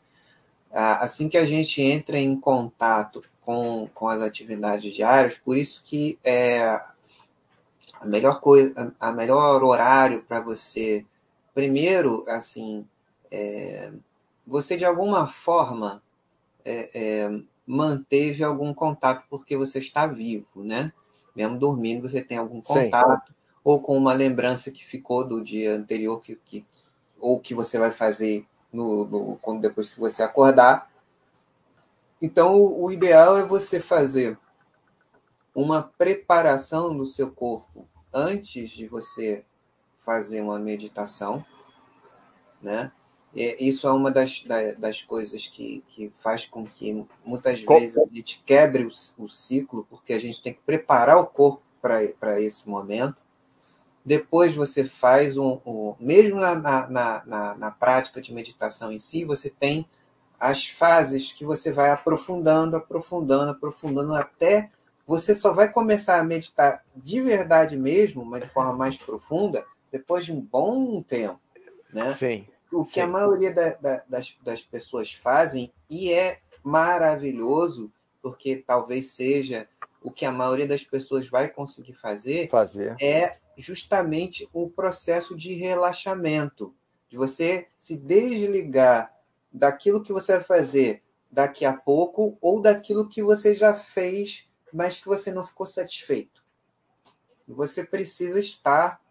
[0.71, 6.19] Assim que a gente entra em contato com, com as atividades diárias, por isso que
[6.23, 6.61] é
[7.99, 11.05] a melhor coisa, a melhor horário para você,
[11.53, 12.85] primeiro, assim,
[13.31, 13.93] é,
[14.45, 16.03] você de alguma forma
[16.63, 20.91] é, é, manteve algum contato porque você está vivo, né?
[21.35, 23.34] Mesmo dormindo, você tem algum contato, Sim.
[23.65, 26.63] Ou com uma lembrança que ficou do dia anterior, que, que
[27.19, 30.91] ou que você vai fazer no, no, quando depois que você acordar.
[32.21, 34.37] Então, o, o ideal é você fazer
[35.53, 39.43] uma preparação do seu corpo antes de você
[40.05, 41.43] fazer uma meditação,
[42.61, 42.91] né?
[43.33, 44.45] E isso é uma das,
[44.77, 49.85] das coisas que, que faz com que muitas vezes a gente quebre o, o ciclo,
[49.89, 53.24] porque a gente tem que preparar o corpo para esse momento.
[54.05, 55.59] Depois você faz um.
[55.65, 56.87] um mesmo na, na,
[57.25, 59.87] na, na prática de meditação em si, você tem
[60.39, 64.69] as fases que você vai aprofundando, aprofundando, aprofundando, até
[65.07, 70.25] você só vai começar a meditar de verdade mesmo, mas de forma mais profunda, depois
[70.25, 71.39] de um bom tempo.
[71.93, 72.13] Né?
[72.13, 72.47] Sim.
[72.71, 73.01] O que sim.
[73.01, 77.91] a maioria da, da, das, das pessoas fazem, e é maravilhoso,
[78.21, 79.67] porque talvez seja
[80.03, 82.95] o que a maioria das pessoas vai conseguir fazer, fazer.
[83.01, 86.73] é justamente o processo de relaxamento,
[87.09, 89.13] de você se desligar
[89.51, 94.97] daquilo que você vai fazer daqui a pouco ou daquilo que você já fez, mas
[94.97, 96.43] que você não ficou satisfeito.
[97.47, 99.01] Você precisa estar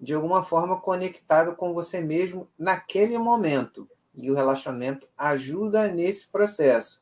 [0.00, 3.88] de alguma forma conectado com você mesmo naquele momento.
[4.14, 7.00] E o relaxamento ajuda nesse processo.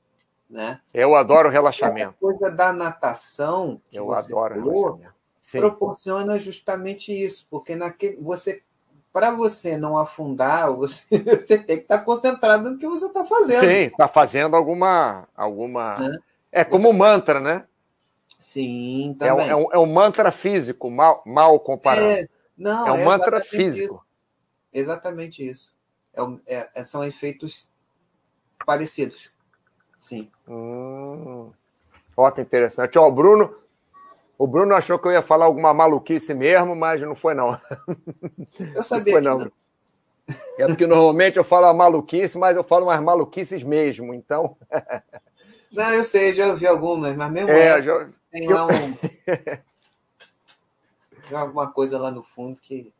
[0.48, 0.80] Né?
[0.92, 2.10] Eu adoro relaxamento.
[2.10, 5.00] A coisa da natação, que Eu você adoro falou,
[5.52, 8.62] proporciona justamente isso, porque naquele, você
[9.12, 13.60] para você não afundar, você, você tem que estar concentrado no que você está fazendo.
[13.60, 15.28] Sim, está fazendo alguma.
[15.36, 15.96] alguma...
[16.52, 16.88] É, é como você...
[16.88, 17.64] um mantra, né?
[18.38, 19.48] Sim, também.
[19.48, 22.06] É um, é um mantra físico, mal, mal comparado.
[22.06, 22.26] É,
[22.56, 23.94] não, é um é mantra físico.
[23.94, 24.00] Isso.
[24.72, 25.74] Exatamente isso.
[26.46, 27.68] É, é, são efeitos
[28.64, 29.30] parecidos.
[30.00, 30.30] Sim.
[30.48, 31.50] Hum,
[32.16, 32.98] ó, que interessante.
[32.98, 33.54] Ó, o Bruno,
[34.40, 37.60] o Bruno achou que eu ia falar alguma maluquice mesmo, mas não foi, não.
[38.74, 39.52] Eu sabia não foi, não.
[40.58, 44.56] É porque normalmente eu falo a maluquice, mas eu falo umas maluquices mesmo, então.
[45.72, 48.08] Não, eu sei, já ouvi algumas, mas mesmo é, essa, já...
[48.30, 48.92] tem lá um.
[51.28, 52.92] tem alguma coisa lá no fundo que,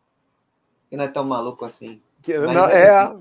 [0.89, 2.01] que não é tão maluco assim.
[2.23, 3.13] Que, não, é,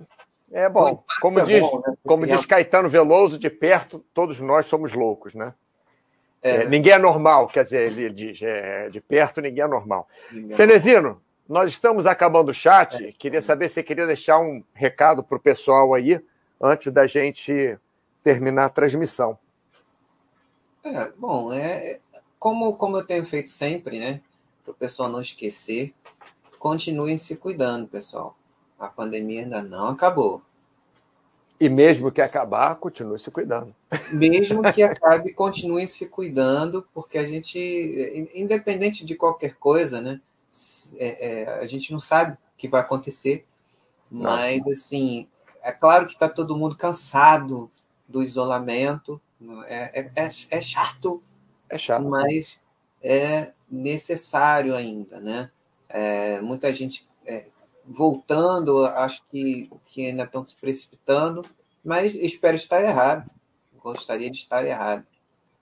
[0.51, 1.03] é, é bom.
[1.19, 1.95] Como, é diz, bom, né?
[2.05, 5.51] como diz Caetano Veloso, de perto, todos nós somos loucos, né?
[6.41, 6.63] É.
[6.63, 10.07] É, ninguém é normal, quer dizer, ele diz, é, de perto ninguém é normal.
[10.31, 13.03] Ninguém Cenezino, nós estamos acabando o chat.
[13.03, 13.11] É.
[13.11, 16.21] Queria saber se você queria deixar um recado para o pessoal aí,
[16.61, 17.77] antes da gente
[18.23, 19.37] terminar a transmissão.
[20.83, 21.99] É, bom, é,
[22.37, 24.21] como, como eu tenho feito sempre, né?
[24.63, 25.93] Para o pessoal não esquecer,
[26.57, 28.35] continuem se cuidando, pessoal.
[28.77, 30.41] A pandemia ainda não acabou.
[31.59, 33.75] E mesmo que acabar, continue se cuidando.
[34.13, 40.21] Mesmo que acabe, continue se cuidando, porque a gente, independente de qualquer coisa, né?
[40.97, 43.45] É, é, a gente não sabe o que vai acontecer,
[44.09, 44.71] mas não.
[44.71, 45.27] assim,
[45.61, 47.69] é claro que está todo mundo cansado
[48.07, 49.21] do isolamento,
[49.67, 51.21] é, é, é, é, chato,
[51.69, 52.59] é chato, mas
[53.01, 55.51] é necessário ainda, né?
[55.87, 57.45] É, muita gente é,
[57.89, 61.43] voltando, acho que, que ainda estão se precipitando,
[61.83, 63.29] mas espero estar errado.
[63.81, 65.03] Gostaria de estar errado.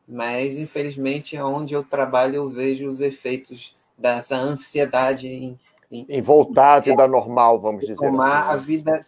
[0.08, 5.60] Mas, infelizmente, onde eu trabalho, eu vejo os efeitos dessa ansiedade em,
[5.92, 8.54] em, em voltar à vida normal, vamos dizer tomar assim.
[8.54, 9.06] a vida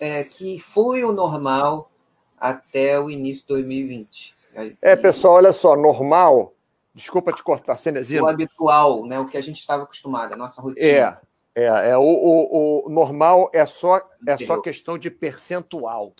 [0.00, 1.90] é, que foi o normal
[2.38, 4.34] até o início de 2020.
[4.82, 6.52] É, pessoal, olha só, normal.
[6.94, 8.24] Desculpa te cortar, Cenezino.
[8.24, 9.18] O habitual, né?
[9.18, 10.86] O que a gente estava acostumado, a nossa rotina.
[10.86, 11.16] É,
[11.54, 16.12] é, é o, o, o normal é só, é só questão de percentual.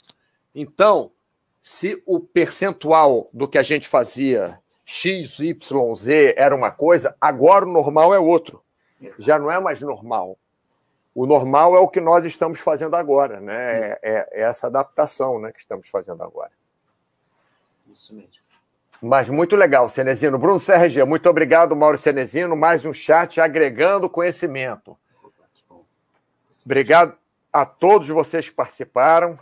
[0.55, 1.13] Então,
[1.61, 7.65] se o percentual do que a gente fazia X, Y, Z era uma coisa, agora
[7.65, 8.63] o normal é outro.
[9.19, 10.39] Já não é mais normal.
[11.15, 13.73] O normal é o que nós estamos fazendo agora, né?
[13.73, 16.51] É, é, é essa adaptação né, que estamos fazendo agora.
[17.93, 18.43] Isso mesmo.
[19.01, 20.39] Mas muito legal, Cenezino.
[20.39, 22.57] Bruno Serra muito obrigado, Mauro Cenezino.
[22.57, 24.97] Mais um chat agregando conhecimento.
[26.65, 27.15] Obrigado
[27.53, 29.39] a todos vocês que participaram.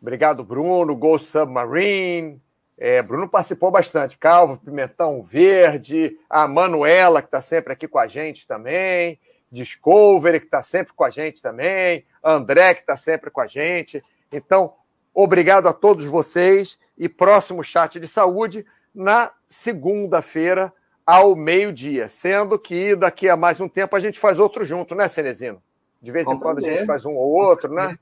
[0.00, 2.40] Obrigado, Bruno, Ghost Submarine.
[2.78, 4.16] É, Bruno participou bastante.
[4.16, 9.20] Calvo, Pimentão Verde, a Manuela, que está sempre aqui com a gente também.
[9.52, 14.02] Discovery, que está sempre com a gente também, André, que está sempre com a gente.
[14.32, 14.74] Então,
[15.12, 18.64] obrigado a todos vocês e próximo chat de saúde
[18.94, 20.72] na segunda-feira,
[21.04, 22.08] ao meio-dia.
[22.08, 25.60] Sendo que daqui a mais um tempo a gente faz outro junto, né, Cenezino?
[26.00, 27.94] De vez em quando a gente faz um ou outro, né?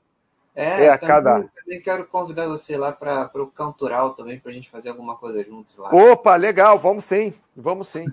[0.55, 1.33] É, é a também, cada...
[1.35, 5.43] também quero convidar você lá para o Cantural também, para a gente fazer alguma coisa
[5.43, 5.89] juntos lá.
[5.93, 8.05] Opa, legal, vamos sim, vamos sim.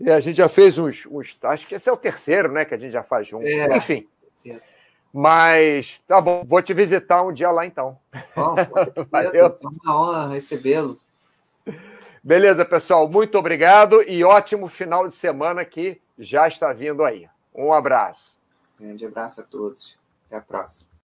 [0.00, 2.74] e a gente já fez uns, uns, Acho que esse é o terceiro, né, que
[2.74, 3.46] a gente já faz junto.
[3.46, 4.08] É, Enfim.
[4.32, 4.60] Sim.
[5.12, 7.96] Mas tá bom, vou te visitar um dia lá então.
[8.34, 8.56] Bom,
[9.12, 9.46] Valeu.
[9.46, 10.98] É uma honra recebê-lo.
[12.20, 17.28] Beleza, pessoal, muito obrigado e ótimo final de semana que já está vindo aí.
[17.54, 18.33] Um abraço.
[18.84, 19.96] Grande abraço a todos.
[20.26, 20.90] Até a próxima.